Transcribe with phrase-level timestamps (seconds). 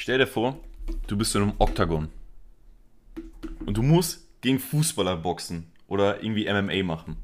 [0.00, 0.58] Stell dir vor,
[1.08, 2.08] du bist in einem Oktagon.
[3.66, 7.18] Und du musst gegen Fußballer boxen oder irgendwie MMA machen.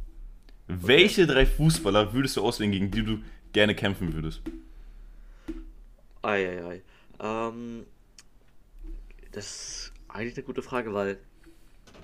[0.67, 3.23] Welche drei Fußballer würdest du auswählen, gegen die du
[3.55, 4.43] gerne kämpfen würdest?
[6.21, 6.83] Eieiei.
[7.19, 7.87] Ähm,
[9.33, 11.17] das ist eigentlich eine gute Frage, weil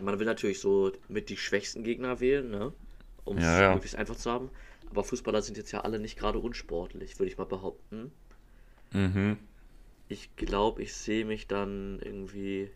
[0.00, 2.73] man will natürlich so mit die schwächsten Gegner wählen, ne?
[3.27, 3.75] Um es Ja, ja.
[3.75, 4.48] möglichst einfach zu haben.
[4.89, 8.11] Aber Fußballer sind jetzt ja alle nicht gerade unsportlich, würde ich mal behaupten.
[8.93, 9.36] Mhm.
[10.12, 12.71] Ich glaube, ich sehe mich dann irgendwie.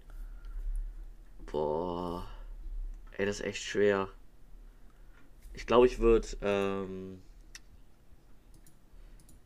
[1.50, 2.26] Boah.
[3.12, 4.08] Ey, das ist echt schwer.
[5.52, 6.28] Ich glaube, ich würde.
[6.40, 7.20] Ähm,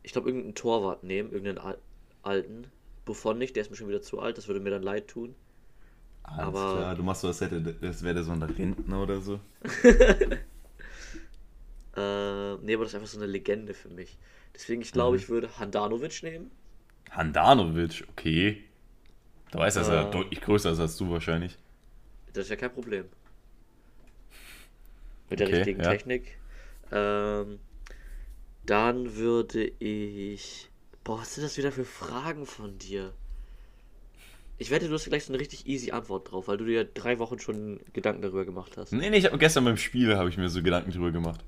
[0.03, 1.77] ich glaube, irgendeinen Torwart nehmen, irgendeinen Al
[2.23, 2.71] alten.
[3.05, 5.33] Buffon nicht, der ist mir schon wieder zu alt, das würde mir dann leid tun.
[6.23, 9.19] Alles Aber- klar, du machst so, als hätte, das wäre der so ein Rentner oder
[9.21, 9.39] so.
[11.95, 14.17] Äh, nee, aber das ist einfach so eine Legende für mich.
[14.55, 15.23] Deswegen, ich glaube, Mhm.
[15.23, 16.51] ich würde Handanovic nehmen.
[17.09, 18.63] Handanovic, okay.
[19.51, 21.57] Da weiß er, dass er deutlich größer ist als du wahrscheinlich.
[22.33, 23.05] Das ist ja kein Problem.
[25.29, 25.83] Mit der Okay, richtigen ja.
[25.83, 26.37] Technik.
[26.91, 27.59] Ähm,
[28.65, 30.69] dann würde ich.
[31.03, 33.13] Boah, was sind das wieder für Fragen von dir?
[34.57, 37.19] Ich wette, du hast gleich so eine richtig easy Antwort drauf, weil du dir drei
[37.19, 38.95] Wochen schon Gedanken darüber gemacht hast.
[38.95, 41.43] Nee, nee, ich habe gestern beim Spiel habe ich mir so Gedanken drüber gemacht.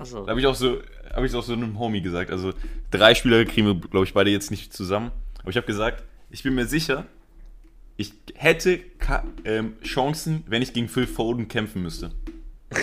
[0.00, 0.24] Achso.
[0.24, 0.80] Da habe ich auch so,
[1.14, 2.30] habe ich auch so einem Homie gesagt.
[2.30, 2.52] Also
[2.90, 5.10] drei Spieler kriegen wir, glaube ich, beide jetzt nicht zusammen.
[5.40, 7.06] Aber ich habe gesagt, ich bin mir sicher,
[7.96, 12.10] ich hätte Ka ähm, Chancen, wenn ich gegen Phil Foden kämpfen müsste.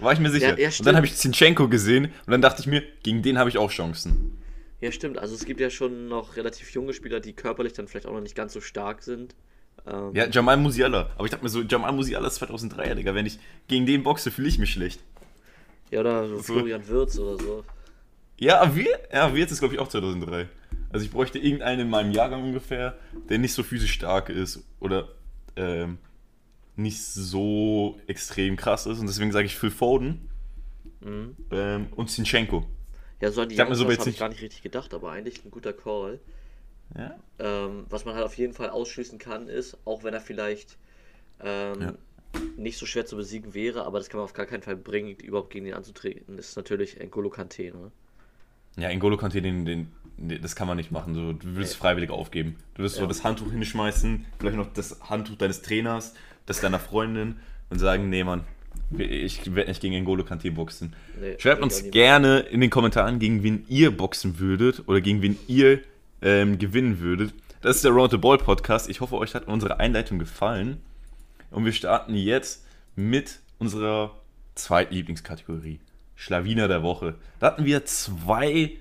[0.00, 0.58] War ich mir sicher.
[0.58, 3.38] Ja, ja, und dann habe ich Zinchenko gesehen und dann dachte ich mir, gegen den
[3.38, 4.38] habe ich auch Chancen.
[4.80, 5.18] Ja, stimmt.
[5.18, 8.20] Also es gibt ja schon noch relativ junge Spieler, die körperlich dann vielleicht auch noch
[8.20, 9.34] nicht ganz so stark sind.
[9.86, 11.10] Ähm, Ja, Jamal Musiala.
[11.14, 13.14] Aber ich dachte mir so, Jamal Musiala ist 2003er, Digga.
[13.14, 15.00] Wenn ich gegen den boxe, fühle ich mich schlecht.
[15.94, 16.42] Ja oder so So.
[16.42, 17.64] Florian Wirtz oder so.
[18.38, 20.48] Ja, wir, ja, wir ist glaube ich auch 2003.
[20.92, 22.96] Also ich bräuchte irgendeinen in meinem Jahrgang ungefähr,
[23.28, 25.08] der nicht so physisch stark ist oder
[25.56, 25.98] ähm,
[26.76, 28.98] nicht so extrem krass ist.
[28.98, 30.28] Und deswegen sage ich Phil Foden
[31.00, 31.36] Mhm.
[31.50, 32.64] ähm, und Zinchenko.
[33.20, 34.62] Ja, so an die Ich hab mir so Youngsters jetzt habe ich gar nicht richtig
[34.62, 36.18] gedacht, aber eigentlich ein guter Call.
[36.96, 37.16] Ja?
[37.38, 40.76] Ähm, was man halt auf jeden Fall ausschließen kann, ist, auch wenn er vielleicht
[41.40, 41.94] ähm, Ja.
[42.56, 45.16] Nicht so schwer zu besiegen wäre, aber das kann man auf gar keinen Fall bringen,
[45.16, 47.90] überhaupt gegen ihn anzutreten, ist natürlich N'Golo Kante, ne?
[48.76, 51.14] Ja, N'Golo Kanté, den, den, den, das kann man nicht machen.
[51.14, 52.56] So, du würdest freiwillig aufgeben.
[52.74, 53.06] Du wirst so Ja.
[53.06, 56.14] das Handtuch hinschmeißen, vielleicht noch das Handtuch deines Trainers,
[56.46, 57.36] das deiner Freundin
[57.70, 58.42] und sagen, nee, Mann,
[58.98, 60.94] ich werde nicht gegen N'Golo Kanté boxen.
[61.20, 65.38] Nee, Schreibt uns gerne in den Kommentaren, gegen wen ihr boxen würdet oder gegen wen
[65.46, 65.80] ihr
[66.20, 67.32] ähm, gewinnen würdet.
[67.60, 68.90] Das ist der Round the Ball Podcast.
[68.90, 70.78] Ich hoffe, euch hat unsere Einleitung gefallen.
[71.54, 72.66] Und wir starten jetzt
[72.96, 74.10] mit unserer
[74.56, 75.78] zweiten Lieblingskategorie.
[76.16, 77.14] Schlawiner der Woche.
[77.38, 78.72] Da hatten wir zwei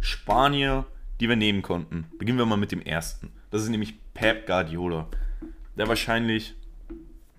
[0.00, 0.84] Spanier,
[1.18, 2.04] die wir nehmen konnten.
[2.18, 3.32] Beginnen wir mal mit dem ersten.
[3.50, 5.08] Das ist nämlich Pep Guardiola.
[5.76, 6.54] Der wahrscheinlich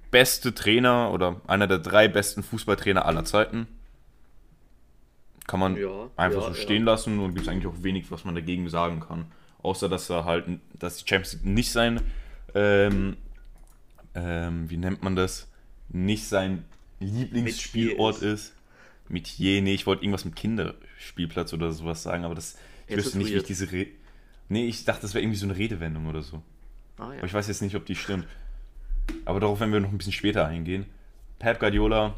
[0.09, 3.67] beste Trainer oder einer der drei besten Fußballtrainer aller Zeiten.
[5.45, 6.61] Kann man Ja, einfach ja, so ja.
[6.61, 9.25] stehen lassen und gibt es eigentlich auch wenig, was man dagegen sagen kann.
[9.61, 12.01] Außer dass er halt, dass die Champions League nicht sein,
[12.55, 13.17] ähm,
[14.15, 15.47] ähm, wie nennt man das,
[15.89, 16.65] nicht sein
[16.99, 18.53] Lieblingsspielort Metier ist.
[19.09, 22.57] Metier, nee, ich wollte irgendwas mit Kinderspielplatz oder sowas sagen, aber das,
[22.87, 23.87] ich Jetzt wüsste ist nicht, wie ich diese Re
[24.49, 26.43] Nee, ich dachte, das wäre irgendwie so eine Redewendung oder so.
[26.97, 27.17] Ah, ja.
[27.19, 28.27] Aber ich weiß jetzt nicht, ob die stimmt.
[29.23, 30.85] Aber darauf werden wir noch ein bisschen später eingehen.
[31.39, 32.15] Pep Guardiola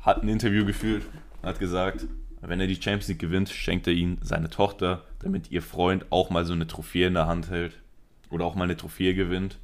[0.00, 1.04] hat ein Interview geführt
[1.42, 2.06] und hat gesagt,
[2.40, 6.30] wenn er die Champions League gewinnt, schenkt er ihnen seine Tochter, damit ihr Freund auch
[6.30, 7.78] mal so eine Trophäe in der Hand hält.
[8.30, 9.58] Oder auch mal eine Trophäe gewinnt.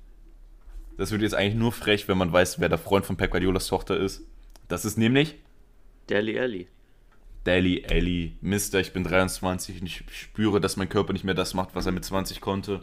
[0.99, 3.69] Das wird jetzt eigentlich nur frech, wenn man weiß, wer der Freund von Pep Guardiolas
[3.69, 4.23] Tochter ist.
[4.67, 5.37] Das ist nämlich
[6.11, 6.69] Deli Alli.
[7.45, 11.55] Dally Alley, Mister, ich bin 23 und ich spüre, dass mein Körper nicht mehr das
[11.55, 12.83] macht, was er mit 20 konnte.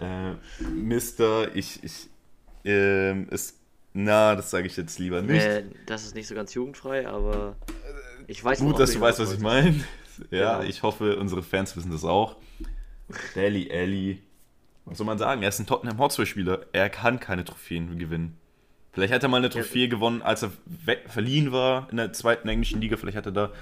[0.00, 0.34] Äh,
[0.72, 2.08] Mister, ich, ich,
[2.64, 3.58] ähm, ist,
[3.92, 5.44] na, das sage ich jetzt lieber nicht.
[5.44, 7.56] Äh, das ist nicht so ganz jugendfrei, aber
[8.28, 9.74] ich weiß Gut, worauf dass du weißt, was ich meine.
[10.30, 10.68] Ja, Genau.
[10.68, 12.36] ich hoffe, unsere Fans wissen das auch.
[13.34, 14.22] Dally Alley,
[14.88, 15.42] was soll man sagen?
[15.42, 16.66] Er ist ein Tottenham Hotspur-Spieler.
[16.72, 18.36] Er kann keine Trophäen gewinnen.
[18.92, 20.50] Vielleicht hat er mal eine Trophäe gewonnen, als er
[21.06, 22.96] verliehen war in der zweiten englischen Liga.
[22.96, 23.52] Vielleicht hat er da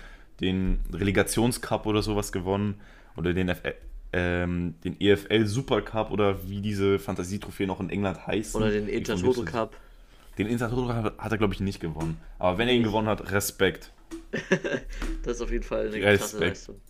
[0.40, 2.80] den Relegationscup oder sowas gewonnen.
[3.16, 3.62] Oder den, F
[4.12, 8.60] ähm, den EFL Supercup oder wie diese Fantasietrophäen auch in England heißen.
[8.60, 9.76] Oder den Intertoto Cup.
[10.38, 12.18] Den Intertoto hat hat er, glaube ich, nicht gewonnen.
[12.38, 13.92] Aber wenn er ihn gewonnen hat, Respekt.
[15.22, 16.18] Das ist auf jeden Fall eine Respekt.
[16.18, 16.80] krasse Leistung.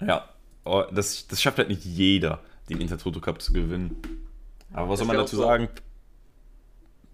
[0.00, 0.30] Ja,
[0.64, 3.96] oh, das, das schafft halt nicht jeder, den Intertoto Cup zu gewinnen.
[4.72, 5.42] Aber was Das soll man dazu so.
[5.42, 5.68] sagen?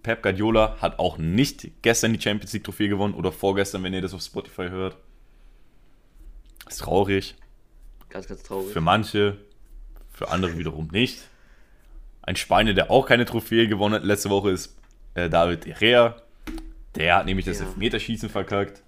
[0.03, 4.01] Pep Guardiola hat auch nicht gestern die Champions League Trophäe gewonnen oder vorgestern, wenn ihr
[4.01, 4.97] das auf Spotify hört.
[6.69, 7.35] Ist traurig.
[8.09, 8.73] Ganz, ganz traurig.
[8.73, 9.37] Für manche.
[10.13, 11.23] für andere wiederum nicht.
[12.23, 14.77] Ein Spanier, der auch keine Trophäe gewonnen hat letzte Woche, ist
[15.15, 16.17] äh, David Herrera.
[16.95, 17.67] Der hat nämlich das Ja.
[17.67, 18.83] Elfmeterschießen verkackt.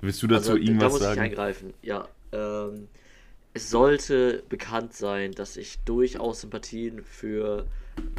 [0.00, 1.20] Willst du dazu Also, irgendwas da muss ich sagen?
[1.20, 1.74] eingreifen.
[1.82, 2.88] Ja, ähm,
[3.54, 7.66] es sollte bekannt sein, dass ich durchaus Sympathien für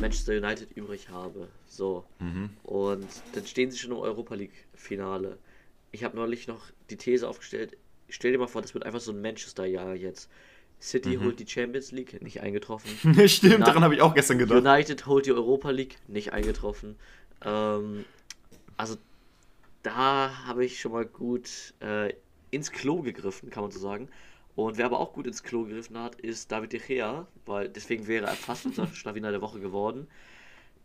[0.01, 1.47] Manchester United übrig habe.
[1.67, 2.03] So.
[2.19, 2.49] Mhm.
[2.63, 5.37] Und dann stehen sie schon im Europa League-Finale.
[5.91, 7.77] Ich habe neulich noch die These aufgestellt.
[8.09, 10.29] Stell dir mal vor, das wird einfach so ein Manchester-Jahr jetzt.
[10.81, 11.23] City Mhm.
[11.23, 12.91] holt die Champions League, nicht eingetroffen.
[13.27, 14.59] Stimmt, Na- daran habe ich auch gestern gedacht.
[14.59, 16.95] United holt die Europa League, nicht eingetroffen.
[17.43, 18.05] Ähm,
[18.77, 18.95] also
[19.83, 22.13] da habe ich schon mal gut äh,
[22.51, 24.09] ins Klo gegriffen, kann man so sagen.
[24.65, 28.07] Und wer aber auch gut ins Klo gegriffen hat, ist David De Gea, weil deswegen
[28.07, 30.07] wäre er fast unser Schlawiner der Woche geworden.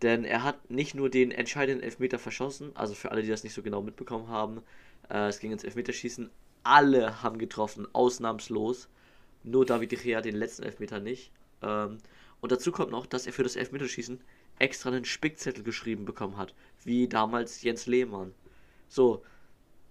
[0.00, 3.52] Denn er hat nicht nur den entscheidenden Elfmeter verschossen, also für alle, die das nicht
[3.52, 4.62] so genau mitbekommen haben,
[5.10, 6.30] äh, es ging ins Elfmeterschießen.
[6.62, 8.88] Alle haben getroffen, ausnahmslos.
[9.42, 11.32] Nur David De Gea den letzten Elfmeter nicht.
[11.60, 11.98] Ähm,
[12.40, 14.20] und dazu kommt noch, dass er für das Elfmeterschießen
[14.60, 16.54] extra einen Spickzettel geschrieben bekommen hat,
[16.84, 18.34] wie damals Jens Lehmann.
[18.88, 19.24] So,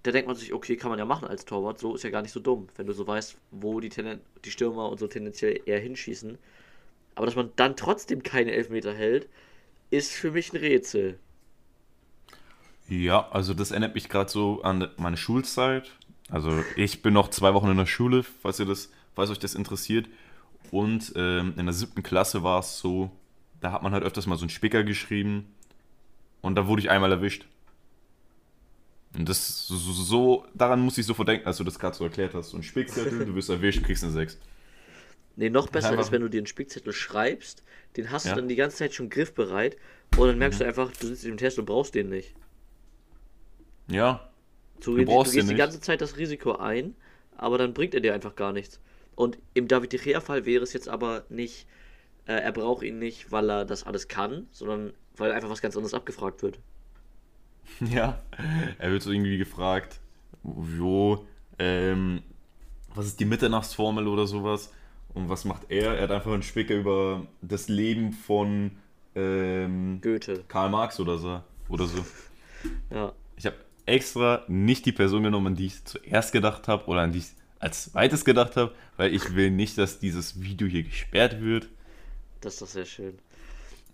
[0.04, 2.22] da denkt man sich, okay, kann man ja machen als Torwart, so ist ja gar
[2.22, 5.62] nicht so dumm, wenn du so weißt, wo die, Tenden die Stürmer und so tendenziell
[5.66, 6.38] eher hinschießen.
[7.16, 9.30] Aber dass man dann trotzdem keine Elfmeter hält,
[9.92, 11.20] ist für mich ein Rätsel.
[12.90, 15.92] Ja, also das erinnert mich gerade so an meine Schulzeit.
[16.30, 19.56] Also ich bin noch zwei Wochen in der Schule, falls ihr das, falls euch das
[19.56, 20.08] interessiert.
[20.72, 23.12] Und ähm, in der siebten Klasse war es so,
[23.62, 25.54] da hat man halt öfters mal so einen Spicker geschrieben
[26.42, 27.46] und da wurde ich einmal erwischt.
[29.18, 32.34] Und das so, so daran muss ich sofort denken, als du das gerade so erklärt
[32.34, 32.50] hast.
[32.50, 34.40] So ein Spickzettel, du wirst erwischt, kriegst eine 6.
[35.36, 37.64] Nee, noch besser einfach- ist, wenn du dir einen Spickzettel schreibst,
[37.98, 38.34] den hast Ja.
[38.34, 39.78] du dann die ganze Zeit schon griffbereit
[40.18, 42.34] und dann merkst du einfach, du sitzt im Test und brauchst den nicht.
[43.88, 44.30] Ja,
[44.82, 46.94] Du, Du brauchst du gehst den die ganze Zeit das Risiko ein,
[47.38, 48.82] aber dann bringt er dir einfach gar nichts.
[49.16, 51.68] Und im David De Gea-Fall wäre es jetzt aber nicht,
[52.26, 55.78] äh, er braucht ihn nicht, weil er das alles kann, sondern weil einfach was ganz
[55.78, 56.60] anderes abgefragt wird.
[57.80, 58.20] Ja,
[58.78, 60.00] er wird so irgendwie gefragt,
[60.44, 61.26] wo,
[61.60, 62.22] ähm,
[62.94, 64.72] was ist die Mitternachtsformel oder sowas?
[65.14, 65.96] Und was macht er?
[65.96, 68.72] Er hat einfach einen Spicker über das Leben von
[69.16, 70.44] ähm, Goethe.
[70.48, 71.42] Karl Marx oder so.
[71.70, 72.04] Oder so.
[72.90, 73.12] Ja.
[73.36, 77.12] Ich habe extra nicht die Person genommen, an die ich zuerst gedacht habe oder an
[77.12, 81.42] die ich als zweites gedacht habe, weil ich will nicht, dass dieses Video hier gesperrt
[81.42, 81.68] wird.
[82.40, 83.20] Das ist doch sehr schön.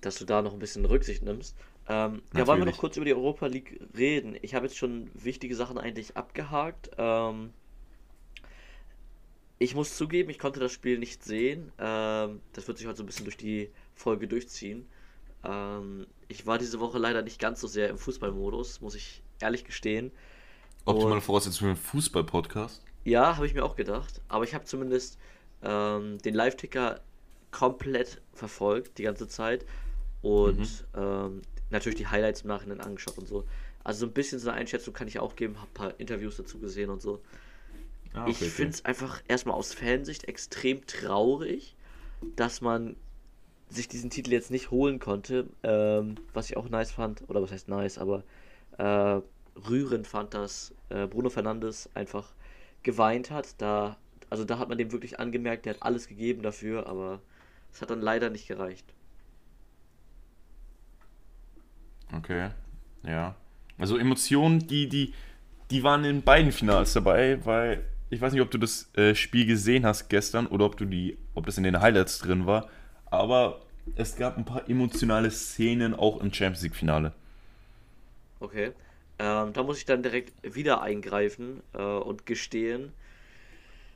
[0.02, 1.56] Dass du da noch ein bisschen Rücksicht nimmst.
[1.92, 4.38] Ähm, ja, wollen wir noch kurz über die Europa League reden?
[4.44, 6.92] Ich habe jetzt schon wichtige Sachen eigentlich abgehakt.
[6.98, 7.52] Ähm,
[9.58, 11.72] ich muss zugeben, ich konnte das Spiel nicht sehen.
[11.80, 14.88] Ähm, das wird sich heute so ein bisschen durch die Folge durchziehen.
[15.44, 19.66] Ähm, ich war diese Woche leider nicht ganz so sehr im Fußballmodus, muss ich ehrlich
[19.66, 20.12] gestehen.
[20.86, 22.84] Optimale Voraussetzung für einen Fußball-Podcast.
[23.04, 24.22] Ja, habe ich mir auch gedacht.
[24.28, 25.18] Aber ich habe zumindest
[25.64, 27.02] ähm, den Live-Ticker
[27.50, 29.66] komplett verfolgt die ganze Zeit.
[30.22, 33.46] Und ähm, natürlich die Highlights im Nachhinein angeschaut und so.
[33.84, 35.58] Also so ein bisschen so eine Einschätzung kann ich auch geben.
[35.58, 37.22] Habe ein paar Interviews dazu gesehen und so.
[38.14, 41.76] Ah, ich finde es einfach erstmal aus Fansicht extrem traurig,
[42.36, 42.96] dass man
[43.70, 45.48] sich diesen Titel jetzt nicht holen konnte.
[45.64, 48.24] Ähm, was ich auch nice fand, oder was heißt nice, aber
[48.78, 49.22] äh,
[49.68, 52.34] rührend fand, dass äh, Bruno Fernandes einfach
[52.82, 53.62] geweint hat.
[53.62, 53.98] Da,
[54.30, 57.22] also da hat man dem wirklich angemerkt, der hat alles gegeben dafür, aber
[57.72, 58.94] es hat dann leider nicht gereicht.
[62.16, 62.50] Okay,
[63.04, 63.36] ja.
[63.78, 65.14] Also Emotionen, die, die,
[65.72, 69.46] die waren in beiden Finals dabei, weil ich weiß nicht, ob du das äh, Spiel
[69.46, 72.68] gesehen hast gestern oder ob du die, ob das in den Highlights drin war,
[73.06, 73.62] aber
[73.96, 77.14] es gab ein paar emotionale Szenen auch im Champions League Finale.
[78.40, 78.72] Okay.
[79.20, 82.94] Ähm, da muss ich dann direkt wieder eingreifen äh, und gestehen.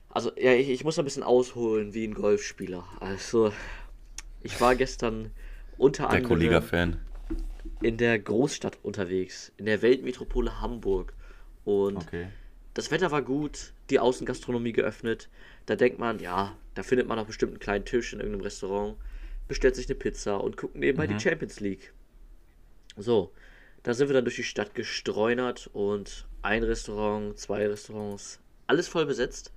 [0.10, 2.84] Also, ja, ich, ich muss ein bisschen ausholen wie ein Golfspieler.
[3.00, 3.52] Also,
[4.42, 5.32] ich war gestern
[5.78, 7.00] unter Der anderem Kollega-Fan.
[7.84, 11.14] In der Großstadt unterwegs, in der Weltmetropole Hamburg.
[11.66, 12.28] Und Okay.
[12.74, 15.30] das Wetter war gut, die Außengastronomie geöffnet.
[15.66, 18.98] Da denkt man, ja, da findet man auch bestimmt einen kleinen Tisch in irgendeinem Restaurant,
[19.48, 21.94] bestellt sich eine Pizza und guckt nebenbei die Champions League.
[22.98, 23.32] So,
[23.84, 29.06] da sind wir dann durch die Stadt gestreunert und ein Restaurant, zwei Restaurants, alles voll
[29.06, 29.52] besetzt.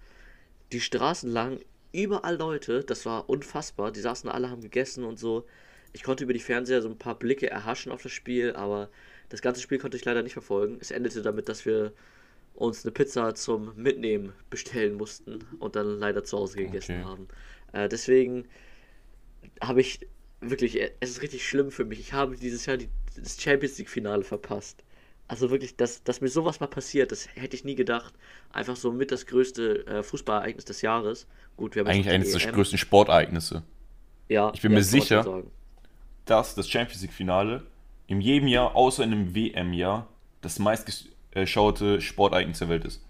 [0.72, 1.60] Die Straßen lang,
[1.92, 3.92] überall Leute, das war unfassbar.
[3.92, 5.46] Die saßen alle, haben gegessen und so.
[5.96, 8.90] Ich konnte über die Fernseher so ein paar Blicke erhaschen auf das Spiel, aber
[9.30, 10.76] das ganze Spiel konnte ich leider nicht verfolgen.
[10.80, 11.92] Es endete damit, dass wir
[12.54, 17.04] uns eine Pizza zum Mitnehmen bestellen mussten und dann leider zu Hause gegessen Okay.
[17.04, 17.28] haben.
[17.72, 18.46] Äh, deswegen
[19.60, 20.00] habe ich
[20.40, 21.98] wirklich, es ist richtig schlimm für mich.
[22.00, 24.82] Ich habe dieses Jahr die, das Champions League Finale verpasst.
[25.28, 28.14] Also wirklich, dass, dass mir sowas mal passiert, das hätte ich nie gedacht.
[28.52, 31.26] Einfach so mit das größte äh, Fußballereignis des Jahres.
[31.56, 32.54] Gut, wir haben Eigentlich eines der EM.
[32.54, 33.62] größten Sportereignisse.
[34.28, 35.24] Ja, Ich bin ja, mir sicher.
[36.26, 37.64] Dass das Champions League-Finale
[38.06, 40.06] in jedem Jahr, außer in einem WM-Jahr,
[40.42, 43.02] das meistgeschaute Sportereignis der Welt ist.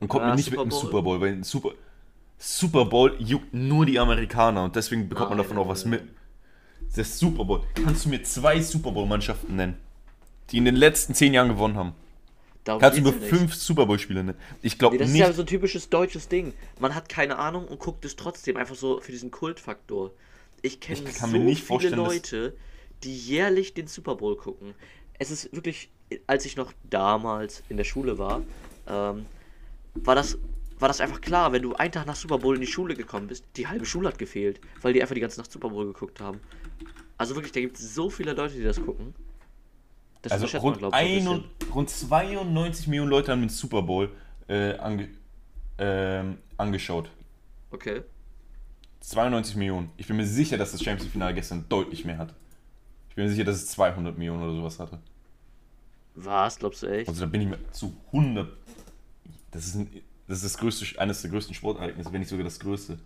[0.00, 0.80] Und kommt Ja, mir nicht Super mit dem Bowl.
[0.80, 1.70] Super Bowl, weil ein Super,
[2.38, 5.84] Super Bowl juckt nur die Amerikaner und deswegen bekommt man Nein, davon auch nein, was
[5.84, 5.90] nein.
[5.92, 6.96] mit.
[6.96, 7.62] Das Super Bowl.
[7.74, 9.76] Kannst du mir zwei Super Bowl-Mannschaften nennen,
[10.50, 11.92] die in den letzten zehn Jahren gewonnen haben?
[12.64, 14.38] Darum Kannst du mir fünf Super Bowl-Spiele nennen?
[14.62, 15.20] Ich glaube Nee, das nicht.
[15.20, 16.54] ist ja so ein typisches deutsches Ding.
[16.78, 20.12] Man hat keine Ahnung und guckt es trotzdem einfach so für diesen Kultfaktor.
[20.64, 22.56] Ich kenne so nicht viele Leute,
[23.02, 24.74] die jährlich den Super Bowl gucken.
[25.18, 25.90] Es ist wirklich,
[26.26, 28.40] als ich noch damals in der Schule war,
[28.88, 29.26] ähm,
[29.94, 30.38] war das
[30.78, 33.28] war das einfach klar, wenn du einen Tag nach Super Bowl in die Schule gekommen
[33.28, 36.20] bist, die halbe Schule hat gefehlt, weil die einfach die ganze Nacht Super Bowl geguckt
[36.20, 36.40] haben.
[37.18, 39.14] Also wirklich, da gibt es so viele Leute, die das gucken.
[40.22, 44.10] Das Also rund, man, ich, so rund 92 Millionen Leute haben den Super Bowl
[44.48, 45.10] äh, ange,
[45.78, 47.10] ähm, angeschaut.
[47.70, 48.02] Okay.
[49.08, 49.90] 92 Millionen.
[49.96, 52.34] Ich bin mir sicher, dass das Champions League-Finale gestern deutlich mehr hat.
[53.10, 54.98] Ich bin mir sicher, dass es 200 Millionen oder sowas hatte.
[56.14, 57.08] Was, glaubst du echt?
[57.08, 58.48] Also da bin ich mir zu 100.
[59.50, 59.88] Das ist, ein,
[60.26, 62.98] das, ist das größte, eines der größten Sportereignisse, wenn nicht sogar das größte.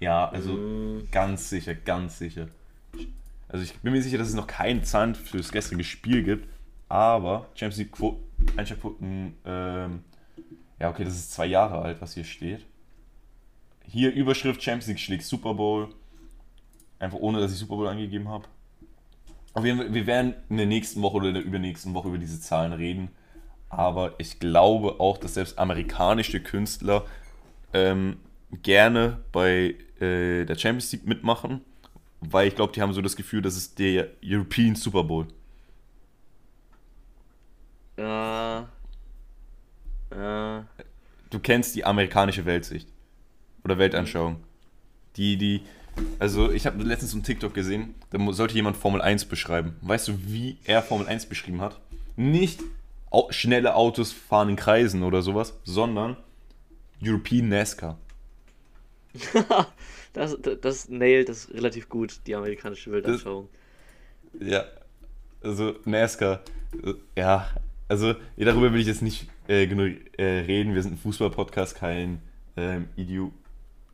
[0.00, 1.08] Ja, also Mm.
[1.10, 2.48] ganz sicher, ganz sicher.
[3.48, 6.48] Also ich bin mir sicher, dass es noch keinen Zahn für das gestrige Spiel gibt,
[6.88, 8.18] aber Champions League Quo-
[8.56, 10.04] Einschaltquoten, ähm,
[10.78, 12.64] ja okay, das ist zwei Jahre alt, was hier steht.
[13.90, 15.88] Hier Überschrift Champions League schlägt Super Bowl.
[16.98, 18.44] Einfach ohne, dass ich Super Bowl angegeben habe.
[19.54, 22.18] Auf jeden Fall, wir werden in der nächsten Woche oder in der übernächsten Woche über
[22.18, 23.08] diese Zahlen reden.
[23.70, 27.06] Aber ich glaube auch, dass selbst amerikanische Künstler
[27.72, 28.18] ähm,
[28.62, 31.62] gerne bei äh, der Champions League mitmachen,
[32.20, 35.28] weil ich glaube, die haben so das Gefühl, das ist der European Super Bowl.
[37.96, 38.58] Äh.
[40.10, 40.62] Äh.
[41.30, 42.88] Du kennst die amerikanische Weltsicht
[43.68, 44.36] oder Weltanschauung.
[45.16, 45.62] Die, die,
[46.18, 49.76] also ich habe letztens einen TikTok gesehen, da sollte jemand Formel 1 beschreiben.
[49.82, 51.78] Weißt du, wie er Formel 1 beschrieben hat?
[52.16, 52.60] Nicht
[53.10, 56.16] au schnelle Autos fahren in Kreisen oder sowas, sondern
[57.02, 57.98] European NASCAR.
[60.12, 63.48] das, das, das nailt das relativ gut, die amerikanische Weltanschauung.
[64.40, 64.64] Ja,
[65.42, 66.42] also NASCAR,
[66.84, 67.48] äh, ja,
[67.88, 70.74] also darüber will ich jetzt nicht äh, genug äh, reden.
[70.74, 72.20] Wir sind ein Fußball-Podcast, kein
[72.56, 73.32] ähm, Idio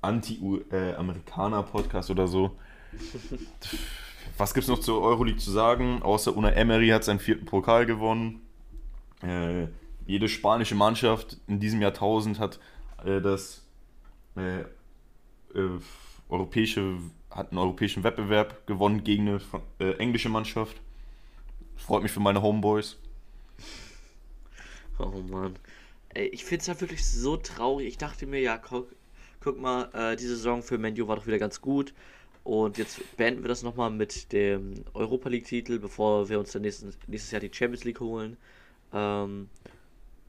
[0.04, 2.56] Anti-Amerikaner-Podcast oder so.
[4.38, 6.02] Was gibt's noch zur Euroleague zu sagen?
[6.02, 8.40] Außer Una Emery hat seinen vierten Pokal gewonnen.
[9.22, 9.68] Äh,
[10.06, 12.58] jede spanische Mannschaft in diesem Jahrtausend hat
[13.04, 13.64] äh, das
[14.36, 15.78] äh, äh,
[16.28, 16.96] europäische,
[17.30, 19.40] hat einen europäischen Wettbewerb gewonnen gegen eine
[19.78, 20.80] äh, englische Mannschaft.
[21.76, 22.96] Freut mich für meine Homeboys.
[24.98, 25.56] Oh Mann.
[26.10, 27.88] Ey, ich finde es ja wirklich so traurig.
[27.88, 28.56] Ich dachte mir, ja,
[29.44, 31.94] guck, mal, äh, die Saison für Menu war doch wieder ganz gut.
[32.42, 36.98] Und jetzt beenden wir das nochmal mit dem Europa League-Titel, bevor wir uns dann nächstes,
[37.06, 38.36] nächstes Jahr die Champions League holen.
[38.92, 39.48] Ähm,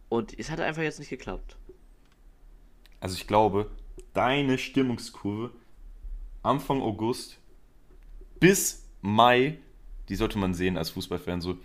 [0.09, 1.57] und es hat einfach jetzt nicht geklappt.
[2.99, 3.69] Also ich glaube,
[4.13, 5.51] deine Stimmungskurve
[6.43, 7.39] Anfang August
[8.39, 9.57] bis Mai,
[10.09, 11.41] die sollte man sehen als Fußballfan.
[11.41, 11.57] So,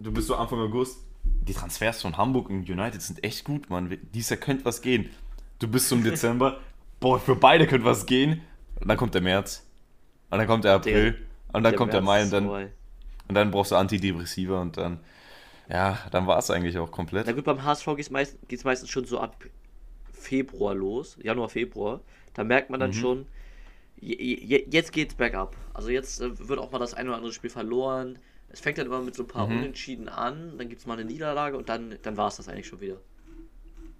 [0.00, 3.96] du bist so Anfang August, die Transfers von Hamburg und United sind echt gut, Mann.
[4.12, 5.10] Dies Jahr könnte was gehen.
[5.58, 6.60] Du bist so im Dezember,
[7.00, 8.42] boah, für beide könnte was gehen.
[8.80, 9.66] Und dann kommt der März.
[10.30, 11.26] Und dann kommt der April.
[11.52, 12.72] und dann kommt der März Mai und dann, vorbei.
[13.28, 14.98] und dann brauchst du Antidepressiva und dann,
[15.70, 17.26] ja, dann war es eigentlich auch komplett.
[17.26, 19.36] Na gut, beim HSV geht es meist, geht's meistens schon so ab
[20.12, 22.00] Februar los, Januar, Februar.
[22.34, 22.94] Da merkt man dann Mhm.
[22.94, 23.26] schon,
[23.98, 25.56] je, je, jetzt geht's bergab.
[25.72, 28.18] Also jetzt äh, wird auch mal das ein oder andere Spiel verloren.
[28.48, 29.58] Es fängt dann immer mit so ein paar Mhm.
[29.58, 32.66] Unentschieden an, dann gibt es mal eine Niederlage und dann, dann war es das eigentlich
[32.66, 32.96] schon wieder.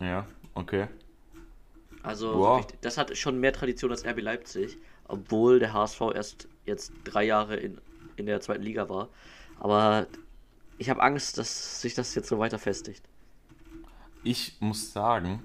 [0.00, 0.86] Ja, okay.
[2.06, 2.58] Also Wow.
[2.60, 7.24] wirklich, das hat schon mehr Tradition als RB Leipzig, obwohl der HSV erst jetzt drei
[7.24, 7.78] Jahre in,
[8.16, 9.08] in der zweiten Liga war.
[9.58, 10.06] Aber
[10.78, 13.02] ich habe Angst, dass sich das jetzt so weiter festigt.
[14.22, 15.42] ich muss sagen,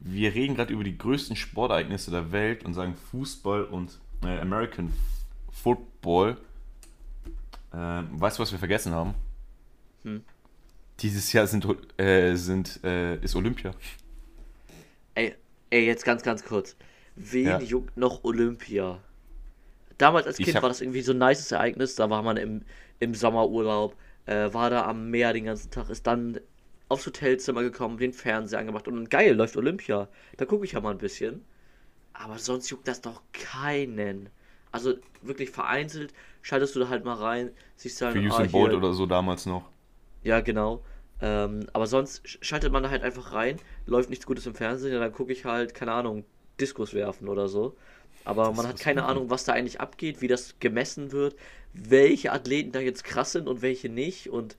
[0.00, 4.92] wir reden gerade über die größten Sportereignisse der Welt und sagen Fußball und äh, American
[5.52, 6.36] Football.
[7.74, 9.14] Ähm, weißt du, was wir vergessen haben?
[10.02, 10.22] Hm.
[11.00, 11.66] Dieses Jahr sind,
[11.98, 13.72] äh, sind, äh, ist Olympia.
[15.14, 15.34] Ey,
[15.70, 16.76] ey, jetzt ganz, ganz kurz.
[17.16, 17.60] Wen Ja.
[17.60, 19.02] juckt noch Olympia?
[19.98, 21.94] Damals als Kind hab- war das irgendwie so ein nices Ereignis.
[21.94, 22.62] Da war man im,
[23.00, 23.96] im Sommerurlaub,
[24.26, 26.38] äh, war da am Meer den ganzen Tag, ist dann
[26.88, 30.08] aufs Hotelzimmer gekommen, den Fernseher angemacht und geil, läuft Olympia.
[30.36, 31.44] Da gucke ich ja mal ein bisschen.
[32.12, 34.28] Aber sonst juckt das doch keinen.
[34.72, 38.70] Also wirklich vereinzelt schaltest du da halt mal rein, siehst dann, Für ah, Usain Bolt
[38.70, 39.70] hier- oder so damals noch.
[40.22, 40.84] Ja, genau.
[41.20, 44.92] Ähm, aber sonst sch- schaltet man da halt einfach rein, läuft nichts Gutes im Fernsehen,
[44.92, 46.24] ja, dann gucke ich halt, keine Ahnung,
[46.60, 47.76] Diskus werfen oder so.
[48.24, 49.04] Aber man hat keine.
[49.04, 51.36] Ahnung, was da eigentlich abgeht, wie das gemessen wird,
[51.72, 54.28] welche Athleten da jetzt krass sind und welche nicht.
[54.30, 54.56] Und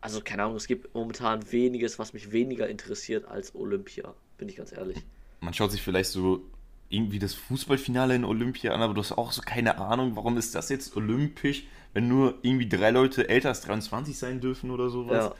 [0.00, 4.56] also keine Ahnung, es gibt momentan weniges, was mich weniger interessiert als Olympia, bin ich
[4.56, 5.06] ganz ehrlich.
[5.40, 6.42] Man schaut sich vielleicht so
[6.90, 10.54] irgendwie das Fußballfinale in Olympia an, aber du hast auch so keine Ahnung, warum ist
[10.54, 15.30] das jetzt olympisch, wenn nur irgendwie drei Leute älter als 23 sein dürfen oder sowas.
[15.30, 15.34] Ja,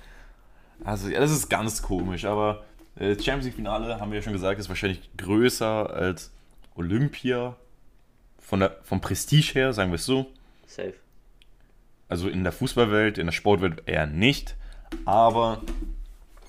[0.84, 2.64] Also, ja, das ist ganz komisch, aber
[2.96, 6.32] äh, Champions League-Finale, haben wir ja schon gesagt, ist wahrscheinlich größer als
[6.74, 7.56] Olympia.
[8.38, 10.26] Von der, vom Prestige her, sagen wir es so.
[10.66, 10.94] safe.
[12.08, 14.56] Also in der Fußballwelt, in der Sportwelt eher nicht.
[15.04, 15.60] Aber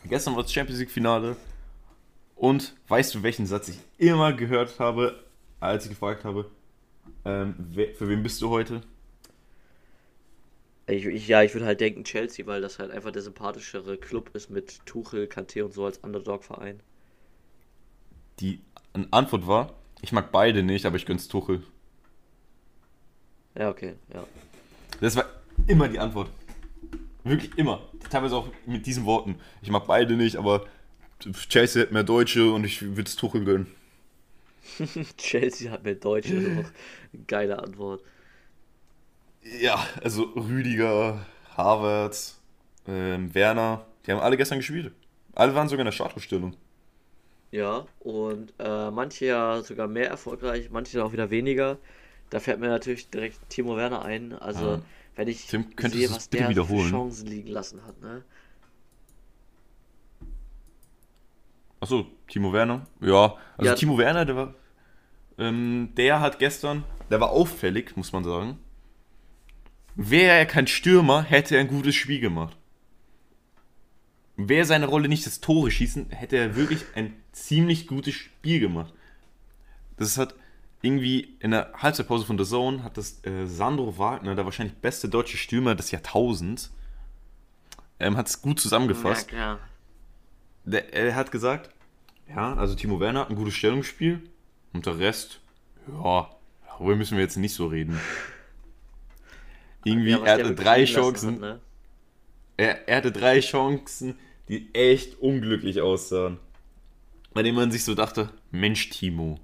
[0.05, 1.35] gestern war das Champions League-Finale.
[2.35, 5.21] Und weißt du, welchen Satz ich immer gehört habe,
[5.59, 6.49] als ich gefragt habe,
[7.25, 8.81] ähm, wer, für wen bist du heute?
[10.89, 14.31] Ich, ich, ja, ich würde halt denken Chelsea, weil das halt einfach der sympathischere Club
[14.33, 16.81] ist mit Tuchel, Kanté und so als Underdog-Verein.
[18.39, 18.61] Die
[19.11, 21.61] Antwort war, ich mag beide nicht, aber ich gönn's Tuchel.
[23.55, 24.25] Ja, okay, ja.
[25.01, 25.25] Das war
[25.67, 26.29] immer die Antwort.
[27.23, 27.81] Wirklich immer.
[28.09, 29.35] Teilweise auch mit diesen Worten.
[29.61, 30.65] Ich mag beide nicht, aber
[31.49, 33.67] Chelsea hat mehr Deutsche und ich würde es Tuchel gönnen.
[35.17, 36.65] Chelsea hat mir Deutsche.
[37.27, 38.01] Geile Antwort.
[39.57, 41.25] Ja, also Rüdiger,
[41.57, 42.39] Havertz,
[42.87, 44.93] ähm, Werner, die haben alle gestern gespielt.
[45.33, 46.55] Alle waren sogar in der Startaufstellung.
[47.51, 51.77] Ja, und äh, manche ja sogar mehr erfolgreich, manche dann auch wieder weniger.
[52.29, 54.33] Da fällt mir natürlich direkt Timo Werner ein.
[54.33, 54.81] Also, Ja.
[55.15, 56.89] wenn ich Tim, sehe, was bitte der für wiederholen?
[56.91, 58.23] Chancen liegen lassen hat, ne?
[61.79, 62.85] Achso, Timo Werner.
[62.99, 63.75] Ja, also Ja.
[63.75, 64.53] Timo Werner, der war.
[65.39, 68.59] Ähm, der hat gestern, der war auffällig, muss man sagen.
[69.95, 72.55] Wäre er kein Stürmer, hätte er ein gutes Spiel gemacht.
[74.37, 78.93] Wäre seine Rolle nicht das Tore schießen, hätte er wirklich ein ziemlich gutes Spiel gemacht.
[79.97, 80.35] Das hat
[80.81, 85.09] irgendwie in der Halbzeitpause von The Zone hat das äh, Sandro Wagner, der wahrscheinlich beste
[85.09, 86.73] deutsche Stürmer des Jahrtausends,
[87.99, 89.31] ähm, hat es gut zusammengefasst.
[89.31, 89.59] Ja.
[90.63, 91.69] Der, er hat gesagt,
[92.29, 94.21] ja, also Timo Werner hat ein gutes Stellungsspiel
[94.71, 95.41] und der Rest,
[95.87, 96.29] ja,
[96.65, 97.99] darüber müssen wir jetzt nicht so reden.
[99.83, 101.59] Irgendwie, Ja, er hatte drei Chancen, Hat, ne?
[102.57, 106.37] er, er hatte drei Chancen, die echt unglücklich aussahen.
[107.33, 109.39] Bei denen man sich so dachte, Mensch, Timo,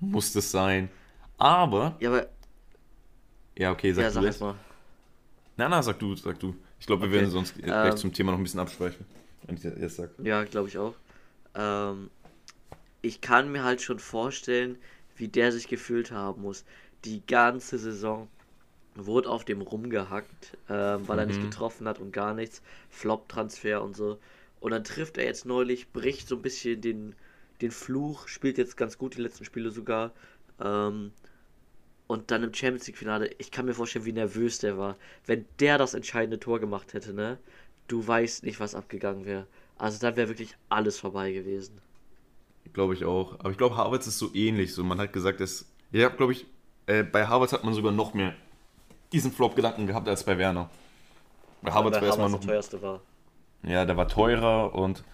[0.00, 0.90] muss das sein?
[1.38, 2.28] Aber, Ja, aber,
[3.56, 4.56] ja, okay, sag ja, du sag erst mal.
[5.56, 6.54] Na, na, sag du, sag du.
[6.80, 9.06] Ich glaube, wir Okay, werden sonst gleich ähm, zum Thema noch ein bisschen abschweifen.
[9.46, 10.10] Wenn ich das jetzt sag.
[10.22, 10.94] Ja, glaube ich auch.
[11.54, 12.10] Ähm,
[13.02, 14.78] ich kann mir halt schon vorstellen,
[15.16, 16.64] wie der sich gefühlt haben muss.
[17.04, 18.28] Die ganze Saison
[18.94, 21.50] wurde auf dem rumgehackt, ähm, weil er nicht Mhm.
[21.50, 22.62] getroffen hat und gar nichts.
[22.90, 24.18] Flop-Transfer und so.
[24.60, 27.14] Und dann trifft er jetzt neulich, bricht so ein bisschen den,
[27.60, 30.12] den Fluch, spielt jetzt ganz gut die letzten Spiele sogar.
[30.60, 31.12] Ähm,
[32.06, 34.96] und dann im Champions League-Finale, ich kann mir vorstellen, wie nervös der war.
[35.26, 37.38] Wenn der das entscheidende Tor gemacht hätte, ne?
[37.88, 39.46] Du weißt nicht, was abgegangen wäre.
[39.76, 41.80] Also dann wäre wirklich alles vorbei gewesen.
[42.72, 43.38] Glaube ich auch.
[43.40, 44.72] Aber ich glaube, Harvards ist so ähnlich.
[44.74, 45.66] So, man hat gesagt, dass.
[45.90, 46.46] Ja, glaube ich,
[46.86, 48.34] äh, bei Harvards hat man sogar noch mehr
[49.12, 50.70] diesen Flop-Gedanken gehabt als bei Werner.
[51.62, 52.40] Bei Harvards Weil war erstmal Havertz noch.
[52.40, 53.00] der teuerste war.
[53.62, 55.04] Ja, der war teurer und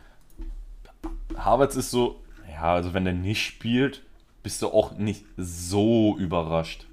[1.37, 2.21] Harvards ist so.
[2.51, 4.03] Ja, also wenn der nicht spielt,
[4.43, 6.87] bist du auch nicht so überrascht.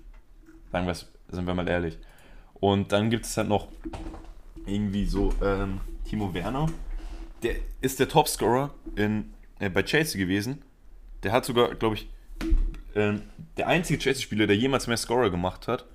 [0.71, 1.97] Sagen wir sind wir mal ehrlich.
[2.53, 3.67] Und dann gibt es halt noch
[4.65, 6.67] irgendwie so ähm, Timo Werner.
[7.43, 10.61] Der ist der Topscorer in, äh, bei Chelsea gewesen.
[11.23, 12.09] Der hat sogar, glaube ich,
[12.95, 13.21] ähm,
[13.57, 15.85] der einzige Chelsea-Spieler, der jemals mehr Scorer gemacht hat,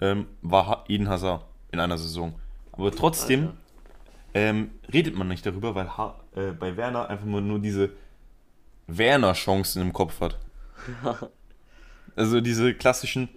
[0.00, 2.34] ähm, war Eden Hazard in einer Saison.
[2.72, 3.50] Aber trotzdem
[4.34, 7.90] ähm, redet man nicht darüber, weil ha äh, bei Werner einfach nur, nur diese
[8.86, 10.38] Werner-Chancen im Kopf hat.
[12.16, 13.28] Also diese klassischen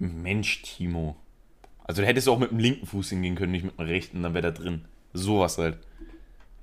[0.00, 1.14] Mensch, Timo.
[1.84, 4.22] Also da hättest du auch mit dem linken Fuß hingehen können, nicht mit dem rechten,
[4.24, 4.84] dann wäre da drin.
[5.12, 5.78] Sowas halt.